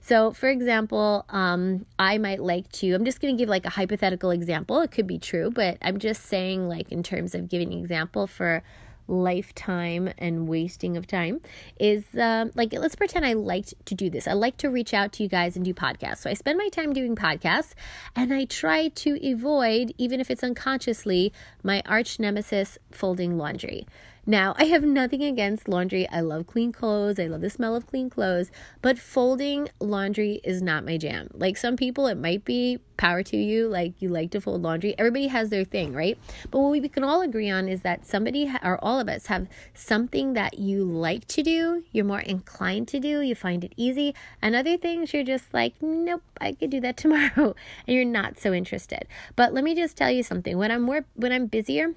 So 0.00 0.32
for 0.32 0.48
example 0.48 1.24
um, 1.28 1.86
i 1.98 2.18
might 2.18 2.42
like 2.42 2.70
to 2.72 2.92
i'm 2.92 3.04
just 3.04 3.20
going 3.20 3.36
to 3.36 3.40
give 3.40 3.48
like 3.48 3.64
a 3.64 3.70
hypothetical 3.70 4.30
example. 4.30 4.80
It 4.80 4.90
could 4.90 5.06
be 5.06 5.18
true 5.18 5.50
but 5.50 5.78
i'm 5.82 5.98
just 5.98 6.24
saying 6.24 6.68
like 6.68 6.92
in 6.92 7.02
terms 7.02 7.34
of 7.34 7.48
giving 7.48 7.72
an 7.72 7.78
example 7.78 8.26
for 8.26 8.62
lifetime 9.06 10.12
and 10.18 10.48
wasting 10.48 10.96
of 10.96 11.06
time 11.06 11.40
is 11.78 12.04
um, 12.18 12.50
like 12.54 12.72
let's 12.72 12.94
pretend 12.94 13.26
I 13.26 13.34
liked 13.34 13.74
to 13.86 13.94
do 13.94 14.10
this. 14.10 14.26
I 14.26 14.32
like 14.32 14.56
to 14.58 14.70
reach 14.70 14.94
out 14.94 15.12
to 15.14 15.22
you 15.22 15.28
guys 15.28 15.56
and 15.56 15.64
do 15.64 15.74
podcasts. 15.74 16.18
So 16.18 16.30
I 16.30 16.34
spend 16.34 16.58
my 16.58 16.68
time 16.68 16.92
doing 16.92 17.16
podcasts 17.16 17.74
and 18.16 18.32
I 18.32 18.44
try 18.44 18.88
to 18.88 19.32
avoid, 19.32 19.94
even 19.98 20.20
if 20.20 20.30
it's 20.30 20.42
unconsciously, 20.42 21.32
my 21.62 21.82
arch 21.86 22.18
nemesis 22.18 22.78
folding 22.90 23.36
laundry. 23.36 23.86
Now, 24.26 24.54
I 24.56 24.64
have 24.64 24.82
nothing 24.82 25.22
against 25.22 25.68
laundry. 25.68 26.08
I 26.08 26.20
love 26.20 26.46
clean 26.46 26.72
clothes. 26.72 27.18
I 27.18 27.26
love 27.26 27.42
the 27.42 27.50
smell 27.50 27.76
of 27.76 27.86
clean 27.86 28.08
clothes, 28.08 28.50
but 28.80 28.98
folding 28.98 29.68
laundry 29.80 30.40
is 30.42 30.62
not 30.62 30.84
my 30.84 30.96
jam. 30.96 31.28
Like 31.34 31.58
some 31.58 31.76
people, 31.76 32.06
it 32.06 32.16
might 32.16 32.42
be 32.44 32.78
power 32.96 33.22
to 33.22 33.36
you, 33.36 33.68
like 33.68 34.00
you 34.00 34.08
like 34.08 34.30
to 34.30 34.40
fold 34.40 34.62
laundry. 34.62 34.94
Everybody 34.98 35.26
has 35.26 35.50
their 35.50 35.64
thing, 35.64 35.92
right? 35.92 36.18
But 36.50 36.60
what 36.60 36.70
we 36.70 36.88
can 36.88 37.04
all 37.04 37.20
agree 37.20 37.50
on 37.50 37.68
is 37.68 37.82
that 37.82 38.06
somebody 38.06 38.50
or 38.62 38.82
all 38.82 38.98
of 38.98 39.10
us 39.10 39.26
have 39.26 39.46
something 39.74 40.32
that 40.34 40.58
you 40.58 40.84
like 40.84 41.26
to 41.28 41.42
do, 41.42 41.84
you're 41.92 42.04
more 42.04 42.20
inclined 42.20 42.88
to 42.88 43.00
do, 43.00 43.20
you 43.20 43.34
find 43.34 43.62
it 43.62 43.74
easy, 43.76 44.14
and 44.40 44.54
other 44.54 44.78
things 44.78 45.12
you're 45.12 45.24
just 45.24 45.52
like, 45.52 45.74
nope, 45.82 46.22
I 46.40 46.52
could 46.52 46.70
do 46.70 46.80
that 46.80 46.96
tomorrow, 47.04 47.54
and 47.86 47.94
you're 47.94 48.04
not 48.04 48.38
so 48.38 48.54
interested. 48.54 49.06
But 49.36 49.52
let 49.52 49.64
me 49.64 49.74
just 49.74 49.96
tell 49.96 50.10
you 50.10 50.22
something. 50.22 50.56
When 50.56 50.70
I'm 50.70 50.82
more 50.82 51.04
when 51.14 51.32
I'm 51.32 51.46
busier, 51.46 51.94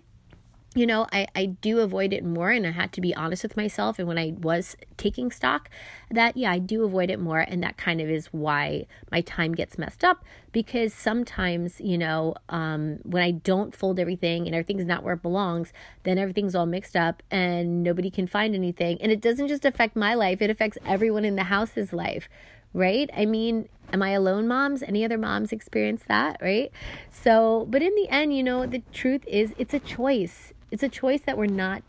you 0.78 0.86
know, 0.86 1.08
I, 1.12 1.28
I 1.36 1.46
do 1.48 1.80
avoid 1.80 2.14
it 2.14 2.24
more, 2.24 2.52
and 2.52 2.68
I 2.68 2.70
had 2.70 2.94
to 2.94 3.02
be 3.02 3.16
honest 3.16 3.42
with 3.42 3.58
myself. 3.58 3.98
And 3.98 4.08
when 4.08 4.20
I 4.20 4.34
was 4.38 4.78
taking 4.96 5.32
stock, 5.32 5.70
that 6.12 6.38
yeah, 6.38 6.52
I 6.52 6.60
do 6.60 6.84
avoid 6.84 7.10
it 7.10 7.20
more, 7.20 7.40
and 7.40 7.64
that 7.64 7.78
kind 7.78 8.00
of 8.00 8.10
is 8.10 8.28
why 8.28 8.86
my 9.12 9.22
time 9.22 9.56
gets 9.56 9.80
messed 9.80 10.04
up. 10.04 10.24
Because 10.52 10.94
sometimes, 10.94 11.82
you 11.82 11.98
know, 11.98 12.36
um, 12.50 13.00
when 13.04 13.24
I 13.24 13.32
don't 13.32 13.76
fold 13.76 14.00
everything 14.00 14.46
and 14.46 14.54
everything's 14.56 14.86
not 14.86 15.04
where 15.04 15.16
it 15.16 15.24
belongs, 15.24 15.74
then 16.04 16.20
everything's 16.20 16.54
all 16.54 16.68
mixed 16.68 16.96
up, 16.96 17.24
and 17.32 17.82
nobody 17.82 18.12
can 18.12 18.28
find 18.28 18.54
anything. 18.54 19.02
And 19.02 19.12
it 19.12 19.20
doesn't 19.20 19.48
just 19.48 19.66
affect 19.66 19.96
my 19.96 20.14
life; 20.14 20.44
it 20.44 20.52
affects 20.52 20.78
everyone 20.86 21.26
in 21.26 21.36
the 21.36 21.46
house's 21.46 21.92
life, 21.92 22.30
right? 22.74 23.10
I 23.18 23.26
mean, 23.26 23.68
am 23.92 24.04
I 24.04 24.12
alone, 24.12 24.48
moms? 24.48 24.84
Any 24.84 25.04
other 25.04 25.18
moms 25.18 25.52
experience 25.52 26.04
that, 26.08 26.38
right? 26.40 26.72
So, 27.10 27.66
but 27.68 27.82
in 27.82 27.96
the 27.96 28.08
end, 28.10 28.38
you 28.38 28.44
know, 28.44 28.68
the 28.68 28.84
truth 28.94 29.24
is, 29.26 29.56
it's 29.58 29.74
a 29.74 29.80
choice 29.80 30.54
it's 30.72 30.84
a 30.84 30.90
choice 30.90 31.22
that 31.22 31.38
we're 31.38 31.46
not 31.46 31.84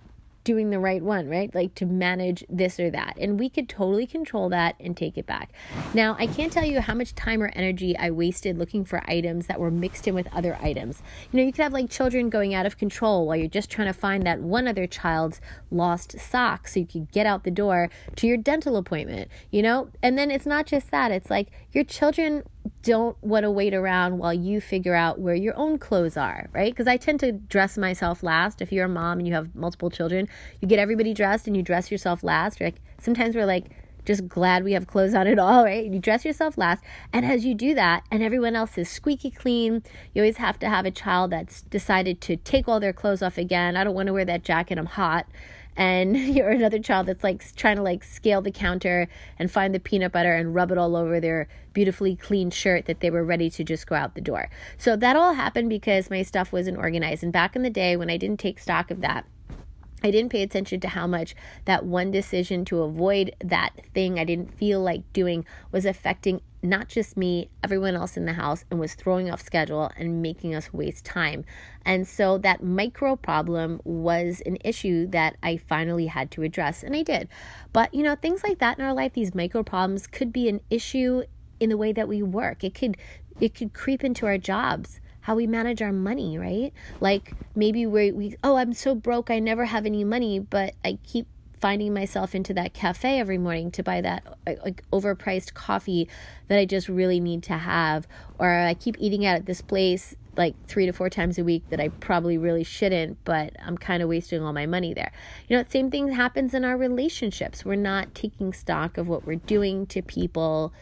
doing 0.49 0.71
the 0.71 0.79
right 0.79 1.03
one, 1.03 1.29
right? 1.29 1.55
Like 1.55 1.75
to 1.75 1.85
manage 1.85 2.43
this 2.49 2.81
or 2.81 2.89
that. 2.91 3.19
And 3.21 3.39
we 3.39 3.51
could 3.51 3.69
totally 3.69 4.07
control 4.07 4.49
that 4.49 4.77
and 4.81 4.97
take 4.97 5.19
it 5.19 5.27
back. 5.27 5.53
Now, 5.93 6.17
I 6.19 6.27
can't 6.27 6.51
tell 6.51 6.65
you 6.65 6.81
how 6.81 6.95
much 6.95 7.15
time 7.15 7.43
or 7.43 7.53
energy 7.55 7.95
I 7.99 8.11
wasted 8.11 8.57
looking 8.57 8.87
for 8.87 9.03
items 9.07 9.47
that 9.49 9.61
were 9.61 9.71
mixed 9.71 10.09
in 10.09 10.15
with 10.15 10.27
other 10.33 10.57
items. 10.63 11.03
You 11.31 11.37
know, 11.37 11.45
you 11.45 11.53
could 11.53 11.63
have 11.63 11.75
like 11.75 11.91
children 11.91 12.31
going 12.31 12.55
out 12.55 12.65
of 12.65 12.79
control 12.79 13.27
while 13.27 13.37
you're 13.37 13.47
just 13.47 13.69
trying 13.69 13.89
to 13.89 13.93
find 13.93 14.25
that 14.25 14.41
one 14.41 14.67
other 14.67 14.87
child's 14.87 15.39
lost 15.71 16.19
sock 16.19 16.67
so 16.67 16.81
you 16.81 16.87
could 16.87 17.13
get 17.13 17.27
out 17.27 17.45
the 17.45 17.51
door 17.51 17.91
to 18.17 18.27
your 18.27 18.39
dental 18.39 18.79
appointment, 18.79 19.31
you 19.51 19.61
know? 19.61 19.91
And 20.03 20.17
then 20.17 20.31
it's 20.31 20.47
not 20.47 20.65
just 20.65 20.91
that, 20.91 21.13
it's 21.13 21.29
like 21.29 21.49
your 21.73 21.85
children 21.85 22.43
don't 22.83 23.23
want 23.23 23.45
to 23.45 23.51
wait 23.51 23.75
around 23.75 24.19
while 24.19 24.33
you 24.33 24.61
figure 24.61 24.95
out 24.95 25.19
where 25.19 25.35
your 25.35 25.57
own 25.57 25.79
clothes 25.79 26.17
are, 26.17 26.49
right? 26.53 26.73
Because 26.73 26.87
I 26.87 26.97
tend 26.97 27.21
to 27.21 27.33
dress 27.33 27.77
myself 27.77 28.23
last. 28.23 28.63
If 28.63 28.73
you're 28.73 28.87
a 28.87 28.89
mom 28.89 29.19
and 29.19 29.27
you 29.27 29.35
have 29.35 29.55
multiple 29.55 29.91
children, 29.91 30.29
you 30.61 30.69
get 30.69 30.79
everybody 30.79 31.15
dressed 31.15 31.47
and 31.47 31.57
you 31.57 31.63
dress 31.63 31.91
yourself 31.91 32.23
last. 32.23 32.61
Like 32.61 32.77
sometimes 32.99 33.35
we're 33.35 33.47
like 33.47 33.71
just 34.05 34.27
glad 34.27 34.65
we 34.65 34.73
have 34.73 34.87
clothes 34.87 35.15
on 35.15 35.27
at 35.27 35.39
all, 35.39 35.65
right? 35.67 35.85
You 35.85 35.99
dress 35.99 36.25
yourself 36.25 36.57
last, 36.57 36.83
and 37.13 37.27
as 37.27 37.45
you 37.45 37.55
do 37.55 37.75
that, 37.75 38.05
and 38.11 38.23
everyone 38.23 38.57
else 38.57 38.79
is 38.79 38.89
squeaky 38.89 39.31
clean, 39.31 39.83
you 40.15 40.23
always 40.23 40.39
have 40.39 40.59
to 40.61 40.69
have 40.69 40.87
a 40.87 40.91
child 40.91 41.31
that's 41.31 41.63
decided 41.63 42.21
to 42.23 42.37
take 42.37 42.67
all 42.67 42.81
their 42.81 42.95
clothes 42.95 43.23
off 43.23 43.37
again. 43.37 43.77
I 43.77 43.85
don't 43.85 43.95
want 43.95 44.07
to 44.07 44.15
wear 44.15 44.25
that 44.25 44.45
jacket. 44.45 44.79
I'm 44.79 44.87
hot 44.87 45.27
and 45.79 46.17
you're 46.35 46.51
another 46.51 46.81
child 46.81 47.07
that's 47.07 47.25
like 47.25 47.55
trying 47.55 47.77
to 47.77 47.83
like 47.83 48.05
scale 48.05 48.43
the 48.43 48.51
counter 48.51 49.09
and 49.39 49.51
find 49.51 49.75
the 49.75 49.81
peanut 49.81 50.13
butter 50.13 50.35
and 50.35 50.55
rub 50.55 50.71
it 50.73 50.77
all 50.77 50.97
over 50.97 51.21
their 51.21 51.49
beautifully 51.73 52.17
clean 52.17 52.51
shirt 52.51 52.85
that 52.87 53.01
they 53.01 53.11
were 53.11 53.25
ready 53.25 53.49
to 53.49 53.65
just 53.65 53.87
go 53.87 53.95
out 53.95 54.15
the 54.15 54.21
door. 54.21 54.51
So 54.77 54.97
that 54.97 55.17
all 55.17 55.35
happened 55.35 55.71
because 55.71 56.11
my 56.11 56.23
stuff 56.23 56.53
wasn't 56.53 56.77
organized. 56.77 57.23
And 57.23 57.33
back 57.33 57.55
in 57.55 57.63
the 57.63 57.71
day 57.71 57.97
when 57.97 58.11
I 58.11 58.17
didn't 58.17 58.41
take 58.41 58.59
stock 58.59 58.91
of 58.91 59.01
that, 59.01 59.25
I 60.03 60.11
didn't 60.11 60.31
pay 60.31 60.43
attention 60.43 60.81
to 60.81 60.89
how 60.89 61.07
much 61.07 61.35
that 61.65 61.85
one 61.85 62.11
decision 62.11 62.65
to 62.67 62.83
avoid 62.83 63.35
that 63.43 63.71
thing 63.95 64.19
I 64.19 64.25
didn't 64.25 64.55
feel 64.55 64.81
like 64.81 65.13
doing 65.13 65.45
was 65.73 65.87
affecting 65.87 66.41
not 66.63 66.89
just 66.89 67.17
me, 67.17 67.51
everyone 67.63 67.95
else 67.95 68.17
in 68.17 68.27
the 68.27 68.33
house, 68.33 68.65
and 68.71 68.81
was 68.81 68.95
throwing 68.95 69.31
off 69.31 69.41
schedule 69.43 69.91
and 69.97 70.23
making 70.23 70.55
us 70.55 70.73
waste 70.73 71.05
time. 71.05 71.45
And 71.85 72.07
so 72.07 72.39
that 72.39 72.63
micro 72.63 73.17
problem 73.17 73.81
was 73.85 74.43
an 74.45 74.59
issue 74.65 75.07
that 75.09 75.37
I 75.43 75.57
finally 75.57 76.07
had 76.07 76.31
to 76.33 76.43
address, 76.43 76.83
and 76.83 76.97
I 76.97 77.03
did. 77.03 77.29
But 77.73 77.95
you 77.95 78.03
know, 78.03 78.17
things 78.17 78.43
like 78.43 78.59
that 78.59 78.79
in 78.79 78.85
our 78.85 78.95
life, 78.95 79.13
these 79.13 79.35
micro 79.35 79.63
problems 79.63 80.07
could 80.07 80.33
be 80.33 80.49
an 80.49 80.61
issue 80.71 81.23
in 81.61 81.71
the 81.71 81.77
way 81.77 81.93
that 81.93 82.09
we 82.09 82.23
work. 82.23 82.65
It 82.65 82.75
could 82.75 82.97
it 83.41 83.55
could 83.55 83.73
creep 83.73 84.03
into 84.03 84.27
our 84.27 84.39
jobs 84.39 85.01
how 85.29 85.35
we 85.35 85.47
manage 85.47 85.83
our 85.83 85.93
money, 85.93 86.39
right? 86.39 86.73
Like 87.01 87.35
maybe 87.55 87.85
we 87.85 88.13
we 88.13 88.37
oh, 88.43 88.57
I'm 88.57 88.73
so 88.73 88.95
broke, 88.95 89.31
I 89.31 89.41
never 89.41 89.67
have 89.67 89.85
any 89.85 90.03
money, 90.03 90.39
but 90.39 90.75
I 90.83 90.99
keep 91.05 91.27
finding 91.61 91.93
myself 91.93 92.35
into 92.35 92.55
that 92.55 92.73
cafe 92.75 93.19
every 93.19 93.39
morning 93.39 93.71
to 93.73 93.83
buy 93.83 94.01
that 94.01 94.23
uh, 94.47 94.55
like 94.65 94.83
overpriced 94.93 95.55
coffee 95.55 96.09
that 96.49 96.59
I 96.59 96.65
just 96.65 96.89
really 96.89 97.21
need 97.21 97.43
to 97.45 97.55
have 97.55 98.07
or 98.39 98.51
I 98.51 98.75
keep 98.75 98.97
eating 98.99 99.27
out 99.27 99.37
at 99.37 99.47
this 99.47 99.61
place 99.61 100.15
like 100.37 100.55
3 100.69 100.87
to 100.87 100.93
4 100.93 101.11
times 101.11 101.37
a 101.37 101.45
week 101.45 101.65
that 101.71 101.81
I 101.81 101.89
probably 101.89 102.39
really 102.39 102.65
shouldn't 102.65 103.23
but 103.25 103.55
I'm 103.65 103.77
kind 103.77 104.03
of 104.03 104.09
wasting 104.09 104.43
all 104.43 104.53
my 104.53 104.67
money 104.67 104.95
there. 104.95 105.13
You 105.49 105.57
know, 105.57 105.65
same 105.69 105.91
thing 105.91 106.13
happens 106.13 106.55
in 106.55 106.65
our 106.65 106.77
relationships. 106.77 107.65
We're 107.65 107.75
not 107.75 108.15
taking 108.15 108.53
stock 108.53 108.99
of 108.99 109.09
what 109.09 109.27
we're 109.27 109.37
doing 109.37 109.87
to 109.87 110.03
people 110.03 110.73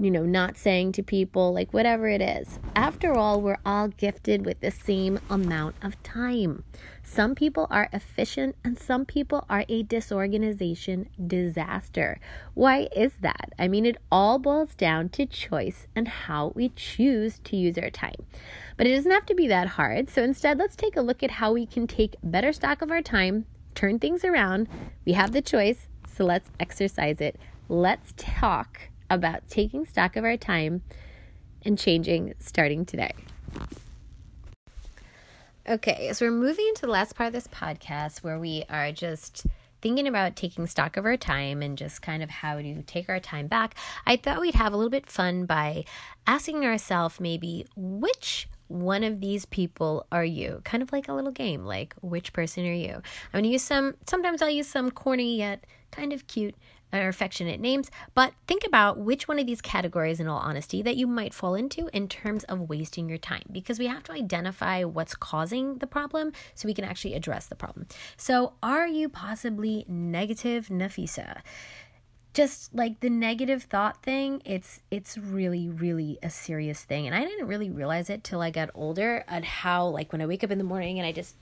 you 0.00 0.10
know, 0.10 0.24
not 0.24 0.56
saying 0.56 0.92
to 0.92 1.02
people, 1.02 1.52
like 1.52 1.74
whatever 1.74 2.08
it 2.08 2.22
is. 2.22 2.58
After 2.74 3.12
all, 3.12 3.42
we're 3.42 3.58
all 3.66 3.88
gifted 3.88 4.46
with 4.46 4.60
the 4.60 4.70
same 4.70 5.20
amount 5.28 5.76
of 5.82 6.02
time. 6.02 6.64
Some 7.02 7.34
people 7.34 7.66
are 7.70 7.90
efficient 7.92 8.56
and 8.64 8.78
some 8.78 9.04
people 9.04 9.44
are 9.50 9.66
a 9.68 9.82
disorganization 9.82 11.08
disaster. 11.26 12.18
Why 12.54 12.88
is 12.96 13.12
that? 13.20 13.52
I 13.58 13.68
mean, 13.68 13.84
it 13.84 13.98
all 14.10 14.38
boils 14.38 14.74
down 14.74 15.10
to 15.10 15.26
choice 15.26 15.86
and 15.94 16.08
how 16.08 16.52
we 16.54 16.70
choose 16.70 17.38
to 17.44 17.56
use 17.56 17.76
our 17.76 17.90
time. 17.90 18.24
But 18.78 18.86
it 18.86 18.96
doesn't 18.96 19.10
have 19.10 19.26
to 19.26 19.34
be 19.34 19.48
that 19.48 19.68
hard. 19.68 20.08
So 20.08 20.22
instead, 20.22 20.56
let's 20.56 20.76
take 20.76 20.96
a 20.96 21.02
look 21.02 21.22
at 21.22 21.32
how 21.32 21.52
we 21.52 21.66
can 21.66 21.86
take 21.86 22.16
better 22.22 22.54
stock 22.54 22.80
of 22.80 22.90
our 22.90 23.02
time, 23.02 23.44
turn 23.74 23.98
things 23.98 24.24
around. 24.24 24.66
We 25.04 25.12
have 25.12 25.32
the 25.32 25.42
choice, 25.42 25.88
so 26.06 26.24
let's 26.24 26.48
exercise 26.58 27.20
it. 27.20 27.38
Let's 27.68 28.14
talk 28.16 28.89
about 29.10 29.48
taking 29.48 29.84
stock 29.84 30.16
of 30.16 30.24
our 30.24 30.36
time 30.36 30.82
and 31.62 31.78
changing 31.78 32.34
starting 32.38 32.86
today. 32.86 33.12
Okay, 35.68 36.12
so 36.14 36.24
we're 36.26 36.32
moving 36.32 36.66
into 36.68 36.82
the 36.82 36.92
last 36.92 37.14
part 37.14 37.26
of 37.26 37.32
this 37.32 37.46
podcast 37.48 38.22
where 38.22 38.38
we 38.38 38.64
are 38.70 38.92
just 38.92 39.46
thinking 39.82 40.06
about 40.06 40.36
taking 40.36 40.66
stock 40.66 40.96
of 40.96 41.04
our 41.04 41.16
time 41.16 41.62
and 41.62 41.76
just 41.76 42.02
kind 42.02 42.22
of 42.22 42.30
how 42.30 42.56
to 42.56 42.82
take 42.82 43.08
our 43.08 43.20
time 43.20 43.46
back. 43.46 43.74
I 44.06 44.16
thought 44.16 44.40
we'd 44.40 44.54
have 44.54 44.72
a 44.72 44.76
little 44.76 44.90
bit 44.90 45.08
fun 45.08 45.46
by 45.46 45.84
asking 46.26 46.64
ourselves 46.64 47.20
maybe 47.20 47.66
which 47.76 48.48
one 48.68 49.02
of 49.02 49.20
these 49.20 49.46
people 49.46 50.06
are 50.12 50.24
you? 50.24 50.60
Kind 50.64 50.82
of 50.82 50.92
like 50.92 51.08
a 51.08 51.12
little 51.12 51.32
game, 51.32 51.64
like 51.64 51.94
which 52.02 52.32
person 52.32 52.64
are 52.66 52.72
you? 52.72 53.02
I'm 53.34 53.42
to 53.42 53.48
use 53.48 53.62
some, 53.62 53.96
sometimes 54.06 54.42
I'll 54.42 54.50
use 54.50 54.68
some 54.68 54.90
corny 54.90 55.36
yet 55.36 55.64
kind 55.90 56.12
of 56.12 56.26
cute 56.28 56.54
or 56.92 57.08
affectionate 57.08 57.60
names, 57.60 57.90
but 58.14 58.32
think 58.46 58.64
about 58.64 58.98
which 58.98 59.28
one 59.28 59.38
of 59.38 59.46
these 59.46 59.60
categories, 59.60 60.20
in 60.20 60.28
all 60.28 60.38
honesty, 60.38 60.82
that 60.82 60.96
you 60.96 61.06
might 61.06 61.34
fall 61.34 61.54
into 61.54 61.88
in 61.92 62.08
terms 62.08 62.44
of 62.44 62.68
wasting 62.68 63.08
your 63.08 63.18
time 63.18 63.44
because 63.50 63.78
we 63.78 63.86
have 63.86 64.02
to 64.04 64.12
identify 64.12 64.84
what's 64.84 65.14
causing 65.14 65.78
the 65.78 65.86
problem 65.86 66.32
so 66.54 66.66
we 66.66 66.74
can 66.74 66.84
actually 66.84 67.14
address 67.14 67.46
the 67.46 67.54
problem. 67.54 67.86
So, 68.16 68.54
are 68.62 68.86
you 68.86 69.08
possibly 69.08 69.84
negative, 69.88 70.68
Nafisa? 70.68 71.42
just 72.32 72.72
like 72.72 73.00
the 73.00 73.10
negative 73.10 73.64
thought 73.64 74.02
thing 74.02 74.40
it's 74.44 74.80
it's 74.90 75.18
really 75.18 75.68
really 75.68 76.18
a 76.22 76.30
serious 76.30 76.84
thing 76.84 77.06
and 77.06 77.14
i 77.14 77.24
didn't 77.24 77.46
really 77.46 77.70
realize 77.70 78.08
it 78.08 78.22
till 78.22 78.40
i 78.40 78.50
got 78.50 78.70
older 78.74 79.24
at 79.26 79.44
how 79.44 79.86
like 79.86 80.12
when 80.12 80.20
i 80.22 80.26
wake 80.26 80.44
up 80.44 80.50
in 80.50 80.58
the 80.58 80.64
morning 80.64 80.98
and 80.98 81.06
i 81.06 81.12
just 81.12 81.34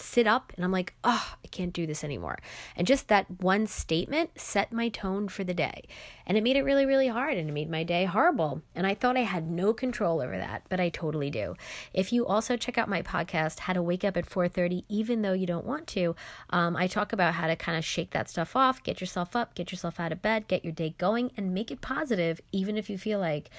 sit 0.00 0.26
up 0.26 0.52
and 0.56 0.64
I'm 0.64 0.72
like, 0.72 0.94
oh, 1.04 1.34
I 1.44 1.48
can't 1.48 1.72
do 1.72 1.86
this 1.86 2.04
anymore. 2.04 2.38
And 2.76 2.86
just 2.86 3.08
that 3.08 3.26
one 3.40 3.66
statement 3.66 4.38
set 4.38 4.72
my 4.72 4.88
tone 4.88 5.28
for 5.28 5.44
the 5.44 5.54
day. 5.54 5.84
And 6.26 6.36
it 6.38 6.44
made 6.44 6.56
it 6.56 6.62
really, 6.62 6.86
really 6.86 7.08
hard 7.08 7.36
and 7.36 7.48
it 7.48 7.52
made 7.52 7.70
my 7.70 7.82
day 7.82 8.04
horrible. 8.04 8.62
And 8.74 8.86
I 8.86 8.94
thought 8.94 9.16
I 9.16 9.22
had 9.22 9.50
no 9.50 9.72
control 9.72 10.20
over 10.20 10.36
that, 10.36 10.62
but 10.68 10.80
I 10.80 10.88
totally 10.88 11.30
do. 11.30 11.54
If 11.92 12.12
you 12.12 12.26
also 12.26 12.56
check 12.56 12.78
out 12.78 12.88
my 12.88 13.02
podcast, 13.02 13.60
How 13.60 13.72
to 13.72 13.82
Wake 13.82 14.04
Up 14.04 14.16
at 14.16 14.26
4:30, 14.26 14.84
even 14.88 15.22
though 15.22 15.32
you 15.32 15.46
don't 15.46 15.66
want 15.66 15.86
to, 15.88 16.14
um, 16.50 16.76
I 16.76 16.86
talk 16.86 17.12
about 17.12 17.34
how 17.34 17.46
to 17.46 17.56
kind 17.56 17.76
of 17.76 17.84
shake 17.84 18.10
that 18.10 18.28
stuff 18.28 18.54
off, 18.54 18.82
get 18.82 19.00
yourself 19.00 19.34
up, 19.34 19.54
get 19.54 19.72
yourself 19.72 19.98
out 19.98 20.12
of 20.12 20.22
bed, 20.22 20.48
get 20.48 20.64
your 20.64 20.72
day 20.72 20.94
going, 20.98 21.32
and 21.36 21.54
make 21.54 21.70
it 21.70 21.80
positive, 21.80 22.40
even 22.52 22.76
if 22.76 22.88
you 22.88 22.96
feel 22.96 23.18
like 23.18 23.50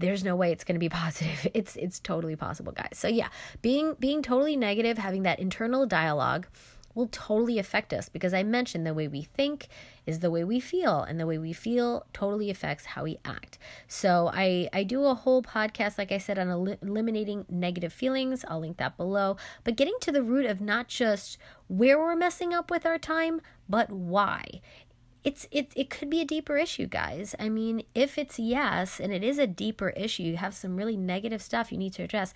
there's 0.00 0.24
no 0.24 0.34
way 0.34 0.50
it's 0.50 0.64
going 0.64 0.74
to 0.74 0.80
be 0.80 0.88
positive. 1.04 1.46
It's 1.54 1.76
it's 1.76 2.00
totally 2.00 2.36
possible, 2.36 2.72
guys. 2.72 2.94
So 2.94 3.08
yeah, 3.08 3.28
being 3.62 3.94
being 3.98 4.22
totally 4.22 4.56
negative, 4.56 4.98
having 4.98 5.22
that 5.22 5.38
internal 5.38 5.86
dialogue 5.86 6.46
will 6.94 7.08
totally 7.12 7.58
affect 7.58 7.92
us 7.92 8.08
because 8.08 8.34
I 8.34 8.42
mentioned 8.42 8.84
the 8.84 8.94
way 8.94 9.06
we 9.06 9.22
think 9.22 9.68
is 10.06 10.18
the 10.18 10.30
way 10.30 10.42
we 10.42 10.58
feel, 10.58 11.02
and 11.02 11.20
the 11.20 11.26
way 11.26 11.38
we 11.38 11.52
feel 11.52 12.04
totally 12.12 12.50
affects 12.50 12.84
how 12.84 13.04
we 13.04 13.18
act. 13.24 13.58
So 13.86 14.30
I, 14.32 14.68
I 14.72 14.82
do 14.82 15.04
a 15.04 15.14
whole 15.14 15.42
podcast, 15.42 15.98
like 15.98 16.10
I 16.10 16.18
said, 16.18 16.38
on 16.38 16.48
el- 16.48 16.76
eliminating 16.82 17.46
negative 17.48 17.92
feelings. 17.92 18.44
I'll 18.48 18.60
link 18.60 18.78
that 18.78 18.96
below. 18.96 19.36
But 19.62 19.76
getting 19.76 19.94
to 20.00 20.10
the 20.10 20.22
root 20.22 20.46
of 20.46 20.60
not 20.60 20.88
just 20.88 21.38
where 21.68 21.98
we're 21.98 22.16
messing 22.16 22.52
up 22.52 22.70
with 22.70 22.84
our 22.84 22.98
time, 22.98 23.40
but 23.68 23.92
why 23.92 24.60
it's 25.24 25.46
it 25.50 25.72
it 25.76 25.90
could 25.90 26.10
be 26.10 26.20
a 26.20 26.24
deeper 26.24 26.56
issue 26.56 26.86
guys. 26.86 27.34
I 27.38 27.48
mean 27.48 27.82
if 27.94 28.18
it's 28.18 28.38
yes 28.38 29.00
and 29.00 29.12
it 29.12 29.22
is 29.22 29.38
a 29.38 29.46
deeper 29.46 29.90
issue 29.90 30.22
you 30.22 30.36
have 30.36 30.54
some 30.54 30.76
really 30.76 30.96
negative 30.96 31.42
stuff 31.42 31.70
you 31.72 31.78
need 31.78 31.92
to 31.94 32.02
address. 32.02 32.32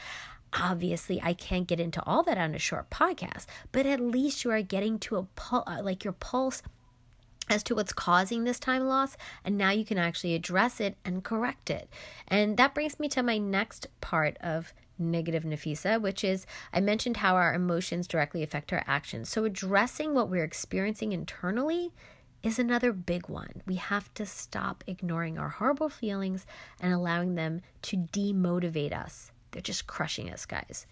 Obviously 0.56 1.20
i 1.20 1.32
can't 1.34 1.66
get 1.66 1.80
into 1.80 2.00
all 2.04 2.22
that 2.22 2.38
on 2.38 2.54
a 2.54 2.60
short 2.60 2.88
podcast 2.88 3.46
but 3.72 3.86
at 3.86 3.98
least 3.98 4.44
you 4.44 4.52
are 4.52 4.62
getting 4.62 5.00
to 5.00 5.16
a 5.16 5.24
pul- 5.34 5.64
uh, 5.66 5.82
like 5.82 6.04
your 6.04 6.12
pulse 6.12 6.62
as 7.48 7.62
to 7.64 7.74
what's 7.74 7.92
causing 7.92 8.44
this 8.44 8.58
time 8.58 8.86
loss 8.86 9.16
and 9.44 9.58
now 9.58 9.70
you 9.70 9.84
can 9.84 9.98
actually 9.98 10.34
address 10.34 10.80
it 10.80 10.96
and 11.04 11.24
correct 11.24 11.70
it. 11.70 11.88
And 12.28 12.56
that 12.56 12.74
brings 12.74 12.98
me 12.98 13.08
to 13.10 13.22
my 13.22 13.38
next 13.38 13.88
part 14.00 14.36
of 14.40 14.72
negative 14.96 15.42
nafisa 15.42 16.00
which 16.00 16.22
is 16.22 16.46
i 16.72 16.78
mentioned 16.78 17.16
how 17.16 17.34
our 17.34 17.52
emotions 17.52 18.06
directly 18.06 18.42
affect 18.42 18.72
our 18.72 18.84
actions. 18.86 19.28
So 19.28 19.44
addressing 19.44 20.14
what 20.14 20.30
we're 20.30 20.44
experiencing 20.44 21.12
internally 21.12 21.92
is 22.44 22.58
another 22.58 22.92
big 22.92 23.28
one. 23.28 23.62
We 23.66 23.76
have 23.76 24.12
to 24.14 24.26
stop 24.26 24.84
ignoring 24.86 25.38
our 25.38 25.48
horrible 25.48 25.88
feelings 25.88 26.46
and 26.80 26.92
allowing 26.92 27.34
them 27.34 27.62
to 27.82 27.96
demotivate 27.96 28.92
us. 28.92 29.32
They're 29.50 29.62
just 29.62 29.86
crushing 29.86 30.30
us, 30.30 30.44
guys. 30.44 30.86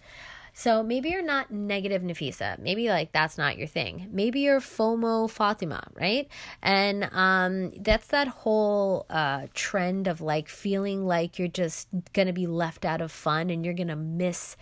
So 0.53 0.83
maybe 0.83 1.09
you're 1.09 1.23
not 1.23 1.51
negative 1.51 2.03
Nafisa. 2.03 2.59
Maybe 2.59 2.87
like 2.89 3.11
that's 3.11 3.37
not 3.37 3.57
your 3.57 3.67
thing. 3.67 4.07
Maybe 4.11 4.41
you're 4.41 4.59
FOMO 4.59 5.29
Fatima, 5.29 5.83
right? 5.95 6.27
And 6.61 7.09
um, 7.11 7.71
that's 7.71 8.07
that 8.07 8.27
whole 8.27 9.05
uh, 9.09 9.47
trend 9.53 10.07
of 10.07 10.21
like 10.21 10.47
feeling 10.47 11.05
like 11.05 11.39
you're 11.39 11.47
just 11.47 11.87
gonna 12.13 12.33
be 12.33 12.47
left 12.47 12.85
out 12.85 13.01
of 13.01 13.11
fun 13.11 13.49
and 13.49 13.65
you're 13.65 13.73
gonna 13.73 13.95
miss 13.95 14.55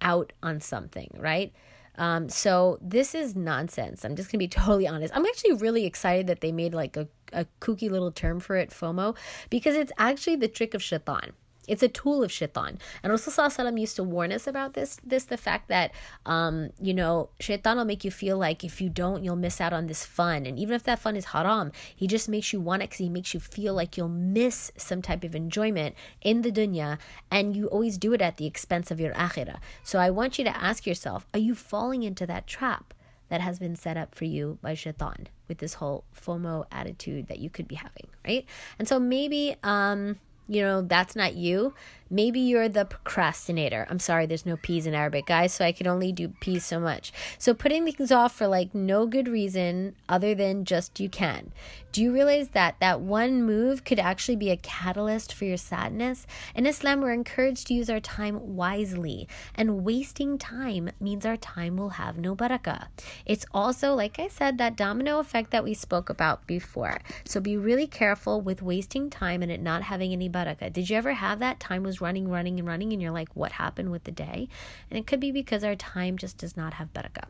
out 0.00 0.32
on 0.42 0.60
something, 0.60 1.10
right? 1.16 1.52
Um, 1.98 2.28
so 2.28 2.78
this 2.80 3.14
is 3.14 3.34
nonsense. 3.34 4.04
I'm 4.04 4.16
just 4.16 4.30
gonna 4.30 4.38
be 4.40 4.48
totally 4.62 4.86
honest. 4.86 5.14
I'm 5.16 5.26
actually 5.26 5.54
really 5.54 5.84
excited 5.84 6.26
that 6.26 6.40
they 6.40 6.52
made 6.52 6.74
like 6.74 6.96
a, 6.96 7.08
a 7.32 7.46
kooky 7.60 7.90
little 7.90 8.12
term 8.12 8.40
for 8.40 8.56
it, 8.56 8.70
FOMO, 8.70 9.16
because 9.50 9.76
it's 9.76 9.92
actually 9.98 10.36
the 10.36 10.48
trick 10.48 10.74
of 10.74 10.82
shaitan. 10.82 11.32
It's 11.66 11.82
a 11.82 11.88
tool 11.88 12.22
of 12.22 12.32
shaitan. 12.32 12.78
And 13.02 13.12
Rasulullah 13.12 13.78
used 13.78 13.96
to 13.96 14.04
warn 14.04 14.32
us 14.32 14.46
about 14.46 14.74
this, 14.74 14.98
this 15.04 15.24
the 15.24 15.36
fact 15.36 15.68
that 15.68 15.92
um, 16.24 16.70
you 16.80 16.94
know, 16.94 17.30
shaitan 17.40 17.76
will 17.76 17.84
make 17.84 18.04
you 18.04 18.10
feel 18.10 18.38
like 18.38 18.64
if 18.64 18.80
you 18.80 18.88
don't, 18.88 19.24
you'll 19.24 19.36
miss 19.36 19.60
out 19.60 19.72
on 19.72 19.86
this 19.86 20.04
fun. 20.04 20.46
And 20.46 20.58
even 20.58 20.74
if 20.74 20.82
that 20.84 20.98
fun 20.98 21.16
is 21.16 21.26
haram, 21.26 21.72
he 21.94 22.06
just 22.06 22.28
makes 22.28 22.52
you 22.52 22.60
want 22.60 22.82
it 22.82 22.90
because 22.90 22.98
he 22.98 23.08
makes 23.08 23.34
you 23.34 23.40
feel 23.40 23.74
like 23.74 23.96
you'll 23.96 24.08
miss 24.08 24.72
some 24.76 25.02
type 25.02 25.24
of 25.24 25.34
enjoyment 25.34 25.94
in 26.22 26.42
the 26.42 26.52
dunya, 26.52 26.98
and 27.30 27.56
you 27.56 27.66
always 27.66 27.98
do 27.98 28.12
it 28.12 28.22
at 28.22 28.36
the 28.36 28.46
expense 28.46 28.90
of 28.90 29.00
your 29.00 29.12
akhirah. 29.14 29.58
So 29.82 29.98
I 29.98 30.10
want 30.10 30.38
you 30.38 30.44
to 30.44 30.56
ask 30.56 30.86
yourself, 30.86 31.26
are 31.34 31.40
you 31.40 31.54
falling 31.54 32.02
into 32.02 32.26
that 32.26 32.46
trap? 32.46 32.94
that 33.28 33.40
has 33.40 33.58
been 33.58 33.74
set 33.74 33.96
up 33.96 34.14
for 34.14 34.24
you 34.24 34.58
by 34.62 34.74
shaitan 34.74 35.26
with 35.48 35.58
this 35.58 35.74
whole 35.74 36.04
FOMO 36.14 36.64
attitude 36.70 37.26
that 37.28 37.38
you 37.38 37.50
could 37.50 37.66
be 37.66 37.74
having, 37.74 38.06
right? 38.24 38.44
And 38.78 38.86
so 38.86 38.98
maybe 38.98 39.56
um 39.62 40.18
you 40.48 40.62
know, 40.62 40.82
that's 40.82 41.16
not 41.16 41.34
you. 41.34 41.74
Maybe 42.08 42.40
you're 42.40 42.68
the 42.68 42.84
procrastinator. 42.84 43.86
I'm 43.90 43.98
sorry, 43.98 44.26
there's 44.26 44.46
no 44.46 44.56
P's 44.56 44.86
in 44.86 44.94
Arabic, 44.94 45.26
guys, 45.26 45.52
so 45.52 45.64
I 45.64 45.72
can 45.72 45.86
only 45.86 46.12
do 46.12 46.28
P's 46.40 46.64
so 46.64 46.78
much. 46.78 47.12
So 47.38 47.54
putting 47.54 47.84
things 47.84 48.12
off 48.12 48.34
for 48.34 48.46
like 48.46 48.74
no 48.74 49.06
good 49.06 49.28
reason 49.28 49.96
other 50.08 50.34
than 50.34 50.64
just 50.64 51.00
you 51.00 51.08
can. 51.08 51.52
Do 51.92 52.02
you 52.02 52.12
realize 52.12 52.50
that 52.50 52.76
that 52.80 53.00
one 53.00 53.42
move 53.42 53.84
could 53.84 53.98
actually 53.98 54.36
be 54.36 54.50
a 54.50 54.56
catalyst 54.58 55.32
for 55.32 55.46
your 55.46 55.56
sadness? 55.56 56.26
In 56.54 56.66
Islam, 56.66 57.00
we're 57.00 57.12
encouraged 57.12 57.68
to 57.68 57.74
use 57.74 57.88
our 57.88 58.00
time 58.00 58.54
wisely, 58.54 59.26
and 59.54 59.82
wasting 59.82 60.36
time 60.36 60.90
means 61.00 61.24
our 61.24 61.38
time 61.38 61.78
will 61.78 61.90
have 61.90 62.18
no 62.18 62.36
barakah. 62.36 62.88
It's 63.24 63.46
also, 63.54 63.94
like 63.94 64.18
I 64.18 64.28
said, 64.28 64.58
that 64.58 64.76
domino 64.76 65.18
effect 65.20 65.50
that 65.52 65.64
we 65.64 65.72
spoke 65.72 66.10
about 66.10 66.46
before. 66.46 67.00
So 67.24 67.40
be 67.40 67.56
really 67.56 67.86
careful 67.86 68.42
with 68.42 68.60
wasting 68.60 69.08
time 69.08 69.42
and 69.42 69.50
it 69.50 69.62
not 69.62 69.82
having 69.84 70.12
any 70.12 70.28
barakah. 70.28 70.72
Did 70.72 70.90
you 70.90 70.96
ever 70.98 71.14
have 71.14 71.38
that 71.38 71.60
time 71.60 71.82
was 71.82 71.95
running, 72.00 72.28
running, 72.28 72.58
and 72.58 72.68
running, 72.68 72.92
and 72.92 73.00
you're 73.00 73.10
like, 73.10 73.34
what 73.34 73.52
happened 73.52 73.90
with 73.90 74.04
the 74.04 74.12
day? 74.12 74.48
And 74.90 74.98
it 74.98 75.06
could 75.06 75.20
be 75.20 75.32
because 75.32 75.64
our 75.64 75.76
time 75.76 76.18
just 76.18 76.38
does 76.38 76.56
not 76.56 76.74
have 76.74 76.92
barakah. 76.92 77.28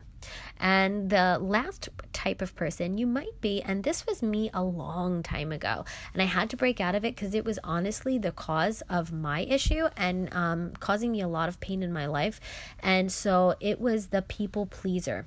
And 0.59 1.09
the 1.09 1.37
last 1.39 1.89
type 2.13 2.41
of 2.41 2.55
person 2.55 2.97
you 2.97 3.05
might 3.05 3.39
be, 3.41 3.61
and 3.61 3.83
this 3.83 4.05
was 4.05 4.23
me 4.23 4.49
a 4.53 4.63
long 4.63 5.23
time 5.23 5.51
ago, 5.51 5.85
and 6.13 6.21
I 6.21 6.25
had 6.25 6.49
to 6.49 6.57
break 6.57 6.81
out 6.81 6.95
of 6.95 7.05
it 7.05 7.15
because 7.15 7.35
it 7.35 7.45
was 7.45 7.59
honestly 7.63 8.17
the 8.17 8.31
cause 8.31 8.81
of 8.89 9.11
my 9.11 9.41
issue 9.41 9.87
and 9.95 10.33
um, 10.33 10.73
causing 10.79 11.11
me 11.11 11.21
a 11.21 11.27
lot 11.27 11.49
of 11.49 11.59
pain 11.59 11.83
in 11.83 11.93
my 11.93 12.07
life. 12.07 12.39
And 12.79 13.11
so 13.11 13.55
it 13.59 13.79
was 13.79 14.07
the 14.07 14.21
people 14.23 14.65
pleaser 14.65 15.25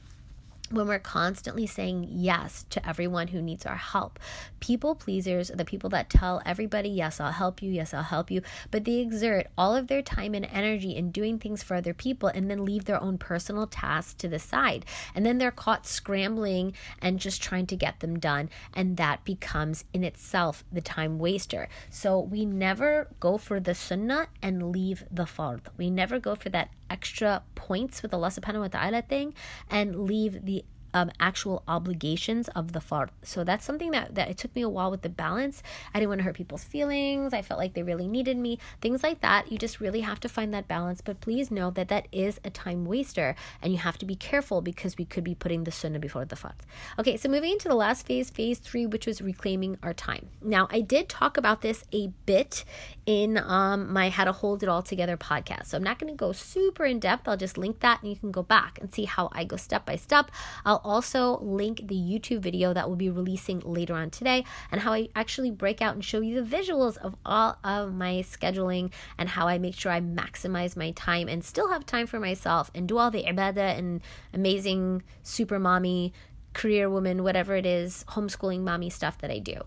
when 0.71 0.87
we're 0.87 0.99
constantly 0.99 1.67
saying 1.67 2.07
yes 2.11 2.65
to 2.71 2.89
everyone 2.89 3.29
who 3.29 3.43
needs 3.43 3.67
our 3.67 3.77
help. 3.77 4.19
People 4.61 4.95
pleasers 4.95 5.51
are 5.51 5.57
the 5.57 5.65
people 5.65 5.91
that 5.91 6.09
tell 6.09 6.41
everybody, 6.47 6.89
yes, 6.89 7.21
I'll 7.21 7.33
help 7.33 7.63
you, 7.63 7.71
yes, 7.71 7.93
I'll 7.93 8.03
help 8.03 8.31
you, 8.31 8.43
but 8.71 8.85
they 8.85 8.99
exert 8.99 9.49
all 9.59 9.75
of 9.75 9.89
their 9.89 10.03
time 10.03 10.35
and 10.35 10.47
energy 10.47 10.95
in 10.97 11.11
doing 11.11 11.39
things 11.39 11.63
for 11.63 11.75
other 11.75 11.95
people 11.95 12.29
and 12.29 12.51
then 12.51 12.65
leave 12.65 12.85
their 12.85 13.03
own 13.03 13.19
personal 13.19 13.67
tasks 13.67 14.15
to 14.15 14.29
the 14.29 14.39
side. 14.39 14.85
And 15.15 15.27
then 15.27 15.39
they're 15.39 15.51
caught 15.51 15.87
scrambling 15.87 16.75
and 17.03 17.19
just 17.19 17.43
trying 17.43 17.67
to 17.67 17.77
get 17.77 18.01
them 18.01 18.19
done. 18.19 18.49
And 18.73 18.97
that 18.97 19.25
becomes 19.25 19.85
in 19.93 20.05
itself 20.05 20.65
the 20.71 20.81
time 20.81 21.19
waster. 21.19 21.69
So 21.91 22.21
we 22.21 22.45
never 22.45 23.09
go 23.19 23.39
for 23.39 23.59
the 23.61 23.75
sunnah 23.75 24.29
and 24.43 24.71
leave 24.71 25.05
the 25.11 25.25
fard. 25.25 25.61
We 25.77 25.91
never 25.91 26.19
go 26.19 26.35
for 26.35 26.49
that 26.51 26.71
extra 26.91 27.43
points 27.55 28.03
with 28.03 28.13
Allah 28.13 28.29
subhanahu 28.29 28.61
wa 28.61 28.69
ta'ala 28.69 29.03
thing 29.03 29.33
and 29.71 30.05
leave 30.05 30.45
the 30.45 30.60
um, 30.95 31.11
actual 31.21 31.63
obligations 31.69 32.49
of 32.49 32.73
the 32.73 32.81
fard. 32.81 33.09
So 33.23 33.45
that's 33.45 33.65
something 33.65 33.91
that, 33.93 34.15
that 34.15 34.29
it 34.29 34.39
took 34.39 34.55
me 34.55 34.63
a 34.63 34.69
while 34.69 34.91
with 34.91 35.03
the 35.03 35.09
balance. 35.09 35.63
I 35.95 35.99
didn't 35.99 36.11
want 36.11 36.19
to 36.21 36.25
hurt 36.25 36.37
people's 36.37 36.65
feelings. 36.65 37.33
I 37.33 37.43
felt 37.43 37.59
like 37.59 37.75
they 37.75 37.83
really 37.83 38.09
needed 38.09 38.37
me. 38.37 38.59
Things 38.81 39.03
like 39.03 39.21
that. 39.21 39.51
You 39.51 39.59
just 39.59 39.81
really 39.81 40.01
have 40.01 40.21
to 40.21 40.29
find 40.29 40.53
that 40.55 40.69
balance. 40.69 41.01
But 41.01 41.21
please 41.21 41.51
know 41.51 41.71
that 41.71 41.89
that 41.89 42.09
is 42.13 42.41
a 42.45 42.51
time 42.51 42.85
waster 42.85 43.35
and 43.63 43.73
you 43.73 43.79
have 43.79 43.99
to 43.99 44.07
be 44.07 44.17
careful 44.17 44.61
because 44.61 44.97
we 44.97 45.05
could 45.05 45.25
be 45.25 45.35
putting 45.35 45.65
the 45.65 45.71
sunnah 45.71 45.99
before 45.99 46.25
the 46.25 46.37
fard. 46.37 46.55
Okay, 46.99 47.17
so 47.17 47.29
moving 47.29 47.53
into 47.53 47.69
the 47.69 47.75
last 47.75 48.07
phase, 48.07 48.31
phase 48.31 48.59
three, 48.59 48.87
which 48.87 49.07
was 49.07 49.21
reclaiming 49.21 49.79
our 49.83 49.95
time. 49.95 50.29
Now, 50.43 50.69
I 50.71 50.81
did 50.81 51.09
talk 51.09 51.37
about 51.37 51.63
this 51.63 51.85
a 51.93 52.09
bit 52.27 52.65
in 53.07 53.39
um, 53.39 53.93
my 53.93 54.09
How 54.09 54.25
to 54.25 54.33
Hold 54.33 54.63
It 54.63 54.69
All 54.69 54.83
Together 54.83 55.17
podcast. 55.17 55.67
So 55.67 55.77
I'm 55.77 55.83
not 55.83 55.99
going 55.99 56.13
to 56.13 56.17
go 56.17 56.33
super 56.33 56.85
in 56.85 57.01
depth. 57.01 57.27
I'll 57.29 57.37
just 57.37 57.59
link 57.59 57.81
that 57.81 58.03
and 58.03 58.11
you 58.11 58.17
can 58.17 58.31
go 58.31 58.43
back 58.43 58.79
and 58.81 58.93
see 58.93 59.05
how 59.05 59.29
I 59.33 59.45
go 59.45 59.57
step 59.57 59.85
by 59.85 59.97
step. 59.97 60.31
I'll 60.65 60.80
I'll 60.85 60.93
also 60.93 61.39
link 61.39 61.83
the 61.85 61.95
YouTube 61.95 62.41
video 62.41 62.73
that 62.73 62.89
we'll 62.89 62.97
be 62.97 63.11
releasing 63.11 63.61
later 63.61 63.95
on 63.95 64.11
today 64.11 64.45
and 64.71 64.81
how 64.81 64.93
I 64.93 65.09
actually 65.15 65.51
break 65.51 65.83
out 65.83 65.95
and 65.95 66.05
show 66.05 66.21
you 66.21 66.43
the 66.43 66.57
visuals 66.57 66.97
of 66.99 67.17
all 67.25 67.59
of 67.65 67.95
my 67.95 68.25
scheduling 68.27 68.93
and 69.19 69.29
how 69.29 69.49
I 69.49 69.59
make 69.59 69.75
sure 69.75 69.93
I 69.93 70.01
maximize 70.01 70.77
my 70.77 70.93
time 70.93 71.29
and 71.29 71.45
still 71.45 71.69
have 71.69 71.87
time 71.87 72.07
for 72.07 72.21
myself 72.21 72.71
and 72.75 72.89
do 72.89 72.99
all 72.99 73.11
the 73.11 73.25
ibadah 73.25 73.79
and 73.79 74.01
amazing 74.33 75.03
super 75.23 75.59
mommy 75.59 76.13
career 76.53 76.91
woman, 76.91 77.23
whatever 77.23 77.55
it 77.55 77.67
is, 77.67 78.05
homeschooling 78.09 78.61
mommy 78.61 78.91
stuff 78.91 79.19
that 79.19 79.31
I 79.31 79.39
do. 79.39 79.61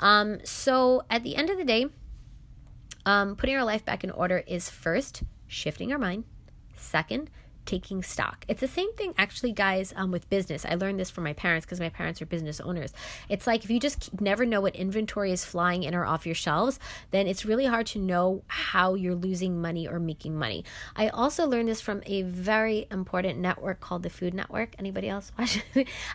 Um, 0.00 0.38
so 0.44 1.02
at 1.10 1.22
the 1.22 1.36
end 1.36 1.50
of 1.50 1.58
the 1.58 1.64
day, 1.64 1.86
um, 3.04 3.36
putting 3.36 3.56
our 3.56 3.64
life 3.64 3.84
back 3.84 4.04
in 4.04 4.10
order 4.10 4.42
is 4.46 4.70
first 4.70 5.22
shifting 5.46 5.92
our 5.92 5.98
mind. 5.98 6.24
Second, 6.76 7.30
taking 7.66 8.02
stock. 8.02 8.44
It's 8.48 8.60
the 8.60 8.68
same 8.68 8.92
thing, 8.94 9.14
actually, 9.16 9.52
guys, 9.52 9.92
um, 9.96 10.10
with 10.10 10.28
business. 10.30 10.64
I 10.64 10.74
learned 10.74 10.98
this 10.98 11.10
from 11.10 11.24
my 11.24 11.32
parents 11.32 11.66
because 11.66 11.80
my 11.80 11.88
parents 11.88 12.20
are 12.20 12.26
business 12.26 12.60
owners. 12.60 12.92
It's 13.28 13.46
like 13.46 13.64
if 13.64 13.70
you 13.70 13.80
just 13.80 14.20
never 14.20 14.44
know 14.44 14.60
what 14.60 14.76
inventory 14.76 15.32
is 15.32 15.44
flying 15.44 15.82
in 15.82 15.94
or 15.94 16.04
off 16.04 16.26
your 16.26 16.34
shelves, 16.34 16.78
then 17.10 17.26
it's 17.26 17.44
really 17.44 17.66
hard 17.66 17.86
to 17.88 17.98
know 17.98 18.42
how 18.48 18.94
you're 18.94 19.14
losing 19.14 19.60
money 19.60 19.86
or 19.86 19.98
making 19.98 20.36
money. 20.36 20.64
I 20.96 21.08
also 21.08 21.46
learned 21.46 21.68
this 21.68 21.80
from 21.80 22.02
a 22.06 22.22
very 22.22 22.86
important 22.90 23.38
network 23.38 23.80
called 23.80 24.02
the 24.02 24.10
Food 24.10 24.34
Network. 24.34 24.74
Anybody 24.78 25.08
else 25.08 25.32
watch? 25.38 25.62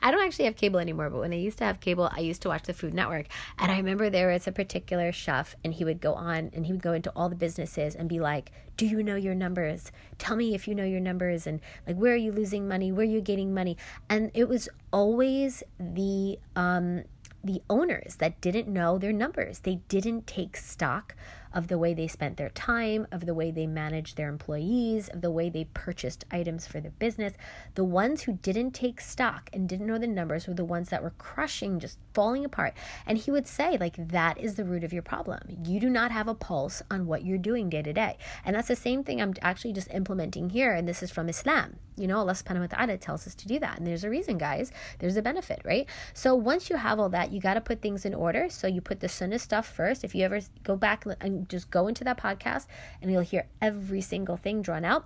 I 0.02 0.12
don't 0.12 0.26
actually 0.26 0.46
have 0.46 0.56
cable 0.56 0.80
anymore, 0.80 1.10
but 1.10 1.20
when 1.20 1.34
I 1.34 1.38
used 1.38 1.58
to 1.60 1.66
have 1.66 1.80
cable, 1.80 2.10
I 2.12 2.20
used 2.20 2.42
to 2.44 2.50
watch 2.50 2.64
the 2.64 2.74
Food 2.74 2.94
Network. 2.94 3.28
And 3.58 3.72
I 3.72 3.78
remember 3.78 4.10
there 4.10 4.32
was 4.32 4.48
a 4.48 4.52
particular 4.52 5.12
chef, 5.12 5.56
and 5.64 5.74
he 5.74 5.84
would 5.84 6.02
go 6.02 6.14
on 6.14 6.52
and 6.54 6.66
he 6.66 6.72
would 6.72 6.82
go 6.82 6.94
into 6.94 7.12
all 7.16 7.30
the 7.30 7.36
businesses 7.36 7.96
and 7.96 8.10
be 8.10 8.20
like, 8.20 8.52
Do 8.78 8.86
you 8.86 9.02
know 9.04 9.16
your 9.16 9.36
numbers? 9.36 9.92
Tell 10.18 10.36
me 10.36 10.54
if 10.54 10.68
you 10.68 10.76
know 10.76 10.84
your 10.84 11.00
numbers 11.00 11.48
and 11.48 11.62
like 11.88 11.96
where 11.96 12.14
are 12.14 12.18
you 12.18 12.32
losing 12.32 12.68
money? 12.68 12.92
Where 12.92 13.06
are 13.06 13.10
you 13.10 13.22
gaining 13.22 13.54
money? 13.54 13.78
And 14.10 14.32
it 14.34 14.50
was 14.50 14.70
always 14.92 15.64
the 15.80 16.40
um 16.56 17.04
the 17.44 17.62
owners 17.70 18.16
that 18.16 18.42
didn't 18.42 18.68
know 18.68 18.98
their 18.98 19.14
numbers. 19.14 19.60
They 19.60 19.76
didn't 19.88 20.26
take 20.26 20.58
stock 20.58 21.16
of 21.56 21.70
the 21.70 21.78
way 21.78 21.94
they 21.94 22.08
spent 22.08 22.38
their 22.38 22.50
time, 22.50 23.08
of 23.12 23.26
the 23.26 23.34
way 23.34 23.50
they 23.50 23.66
managed 23.66 24.18
their 24.18 24.30
employees, 24.30 25.08
of 25.10 25.22
the 25.22 25.32
way 25.32 25.50
they 25.50 25.64
purchased 25.74 26.26
items 26.30 26.68
for 26.68 26.80
their 26.80 26.92
business. 26.92 27.34
The 27.74 27.84
ones 27.84 28.24
who 28.24 28.34
didn't 28.34 28.72
take 28.72 29.02
stock 29.02 29.50
and 29.54 29.68
didn't 29.68 29.88
know 29.88 29.98
the 29.98 30.06
numbers 30.06 30.48
were 30.48 30.54
the 30.54 30.66
ones 30.66 30.90
that 30.90 31.02
were 31.02 31.14
crushing, 31.18 31.80
just 31.80 31.98
falling 32.14 32.46
apart. 32.46 32.74
And 33.08 33.18
he 33.18 33.32
would 33.32 33.48
say, 33.48 33.78
like, 33.78 33.96
that 34.10 34.38
is 34.38 34.56
the 34.56 34.66
root 34.66 34.84
of 34.84 34.94
your 34.94 35.02
problem. 35.02 35.42
You 35.66 35.80
do 35.80 35.90
not 35.90 36.12
have 36.12 36.28
a 36.28 36.36
pulse 36.36 36.84
on 36.92 37.08
what 37.08 37.26
you're 37.26 37.38
doing 37.38 37.70
day 37.70 37.82
to 37.82 37.94
day. 37.94 38.18
And 38.44 38.56
that's 38.56 38.68
the 38.68 38.76
same 38.76 39.04
thing 39.04 39.22
I'm 39.22 39.34
actually 39.42 39.74
just 39.74 39.94
implementing 39.94 40.50
here. 40.50 40.74
And 40.74 40.88
this 40.88 41.02
is 41.02 41.12
from 41.12 41.30
Islam. 41.30 41.78
You 41.98 42.08
know, 42.08 42.20
Allah 42.20 42.34
subhanahu 42.34 42.62
wa 42.62 42.68
ta'ala 42.68 42.98
tells 42.98 43.26
us 43.26 43.36
to 43.36 43.48
do 43.48 43.60
that. 43.60 43.78
And 43.78 43.88
there's 43.88 44.04
a 44.04 44.10
reason, 44.10 44.38
guys. 44.38 44.72
There's 45.00 45.16
a 45.16 45.22
benefit, 45.22 45.62
right? 45.64 45.88
So 46.14 46.36
once 46.36 46.70
you 46.70 46.76
have 46.76 47.00
all 47.00 47.10
that, 47.10 47.32
you 47.32 47.40
got 47.40 47.54
to 47.56 47.62
put 47.62 47.82
things 47.82 48.06
in 48.06 48.14
order. 48.14 48.50
So 48.50 48.68
you 48.68 48.82
put 48.82 49.00
the 49.00 49.10
sunnah 49.10 49.40
stuff 49.40 49.68
first. 49.68 50.04
If 50.04 50.14
you 50.14 50.24
ever 50.24 50.42
go 50.64 50.76
back 50.76 51.06
and 51.22 51.48
just 51.50 51.72
go 51.72 51.88
into 51.88 52.04
that 52.04 52.18
podcast 52.18 52.68
and 53.02 53.12
you'll 53.12 53.22
hear 53.22 53.48
every 53.62 54.02
single 54.02 54.38
thing 54.38 54.62
drawn 54.62 54.84
out. 54.84 55.06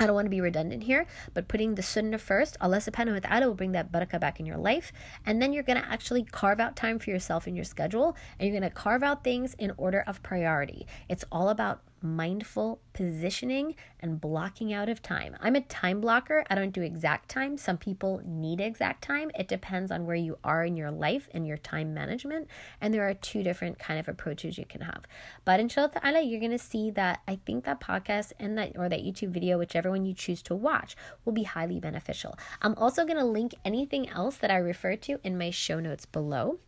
I 0.00 0.06
don't 0.06 0.14
want 0.14 0.24
to 0.24 0.30
be 0.30 0.40
redundant 0.40 0.84
here, 0.84 1.06
but 1.34 1.46
putting 1.46 1.74
the 1.74 1.82
sunnah 1.82 2.16
first, 2.16 2.56
Allah 2.58 2.78
subhanahu 2.78 3.12
wa 3.22 3.28
ta'ala 3.28 3.46
will 3.48 3.54
bring 3.54 3.72
that 3.72 3.92
barakah 3.92 4.18
back 4.18 4.40
in 4.40 4.46
your 4.46 4.56
life. 4.56 4.92
And 5.26 5.42
then 5.42 5.52
you're 5.52 5.62
going 5.62 5.80
to 5.80 5.86
actually 5.86 6.24
carve 6.24 6.58
out 6.58 6.74
time 6.74 6.98
for 6.98 7.10
yourself 7.10 7.46
in 7.46 7.54
your 7.54 7.66
schedule 7.66 8.16
and 8.38 8.48
you're 8.48 8.58
going 8.58 8.68
to 8.68 8.74
carve 8.74 9.02
out 9.02 9.22
things 9.22 9.52
in 9.58 9.72
order 9.76 10.02
of 10.06 10.22
priority. 10.22 10.86
It's 11.10 11.24
all 11.30 11.50
about 11.50 11.82
mindful 12.02 12.80
positioning 12.92 13.74
and 14.00 14.20
blocking 14.20 14.72
out 14.72 14.88
of 14.88 15.02
time. 15.02 15.36
I'm 15.40 15.56
a 15.56 15.60
time 15.60 16.00
blocker. 16.00 16.44
I 16.50 16.54
don't 16.54 16.72
do 16.72 16.82
exact 16.82 17.28
time. 17.28 17.56
Some 17.56 17.78
people 17.78 18.22
need 18.24 18.60
exact 18.60 19.02
time. 19.02 19.30
It 19.38 19.48
depends 19.48 19.90
on 19.90 20.06
where 20.06 20.16
you 20.16 20.38
are 20.42 20.64
in 20.64 20.76
your 20.76 20.90
life 20.90 21.28
and 21.32 21.46
your 21.46 21.56
time 21.58 21.94
management. 21.94 22.48
And 22.80 22.92
there 22.92 23.08
are 23.08 23.14
two 23.14 23.42
different 23.42 23.78
kind 23.78 24.00
of 24.00 24.08
approaches 24.08 24.58
you 24.58 24.64
can 24.64 24.80
have. 24.80 25.04
But 25.44 25.60
inshallah 25.60 25.92
ta'ala, 25.92 26.22
you're 26.22 26.40
going 26.40 26.50
to 26.52 26.58
see 26.58 26.90
that 26.92 27.20
I 27.28 27.38
think 27.46 27.64
that 27.64 27.80
podcast 27.80 28.32
and 28.38 28.56
that 28.58 28.72
or 28.76 28.88
that 28.88 29.00
YouTube 29.00 29.30
video, 29.30 29.58
whichever 29.58 29.90
one 29.90 30.06
you 30.06 30.14
choose 30.14 30.42
to 30.42 30.54
watch, 30.54 30.96
will 31.24 31.32
be 31.32 31.44
highly 31.44 31.80
beneficial. 31.80 32.38
I'm 32.62 32.74
also 32.76 33.04
going 33.04 33.18
to 33.18 33.24
link 33.24 33.54
anything 33.64 34.08
else 34.08 34.36
that 34.36 34.50
I 34.50 34.56
refer 34.56 34.96
to 34.96 35.18
in 35.22 35.38
my 35.38 35.50
show 35.50 35.80
notes 35.80 36.06
below. 36.06 36.58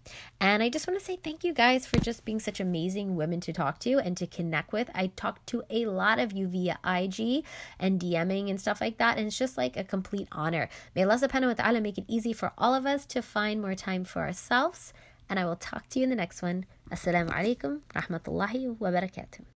And 0.40 0.62
I 0.62 0.68
just 0.68 0.86
want 0.86 0.98
to 0.98 1.04
say 1.04 1.16
thank 1.16 1.44
you 1.44 1.52
guys 1.52 1.86
for 1.86 1.98
just 1.98 2.24
being 2.24 2.40
such 2.40 2.60
amazing 2.60 3.16
women 3.16 3.40
to 3.40 3.52
talk 3.52 3.78
to 3.80 3.98
and 3.98 4.16
to 4.16 4.26
connect 4.26 4.72
with. 4.72 4.90
I 4.94 5.08
talk 5.22 5.44
to 5.46 5.62
a 5.70 5.86
lot 5.86 6.18
of 6.18 6.32
you 6.32 6.48
via 6.48 6.78
IG 6.84 7.44
and 7.78 8.00
DMing 8.00 8.50
and 8.50 8.60
stuff 8.60 8.80
like 8.80 8.98
that. 8.98 9.18
And 9.18 9.26
it's 9.28 9.38
just 9.38 9.56
like 9.56 9.76
a 9.76 9.84
complete 9.84 10.28
honor. 10.32 10.68
May 10.94 11.04
Allah 11.04 11.22
subhanahu 11.22 11.54
wa 11.54 11.58
ta'ala 11.60 11.80
make 11.80 11.98
it 11.98 12.04
easy 12.08 12.32
for 12.32 12.52
all 12.58 12.74
of 12.74 12.84
us 12.86 13.06
to 13.14 13.22
find 13.22 13.62
more 13.62 13.74
time 13.74 14.04
for 14.04 14.22
ourselves. 14.22 14.92
And 15.30 15.38
I 15.38 15.46
will 15.46 15.56
talk 15.56 15.88
to 15.90 15.98
you 15.98 16.04
in 16.04 16.10
the 16.10 16.18
next 16.18 16.42
one. 16.42 16.66
Assalamu 16.90 17.30
alaikum 17.30 17.80
rahmatullahi 17.94 18.76
wa 18.78 18.90
barakatuh. 18.90 19.46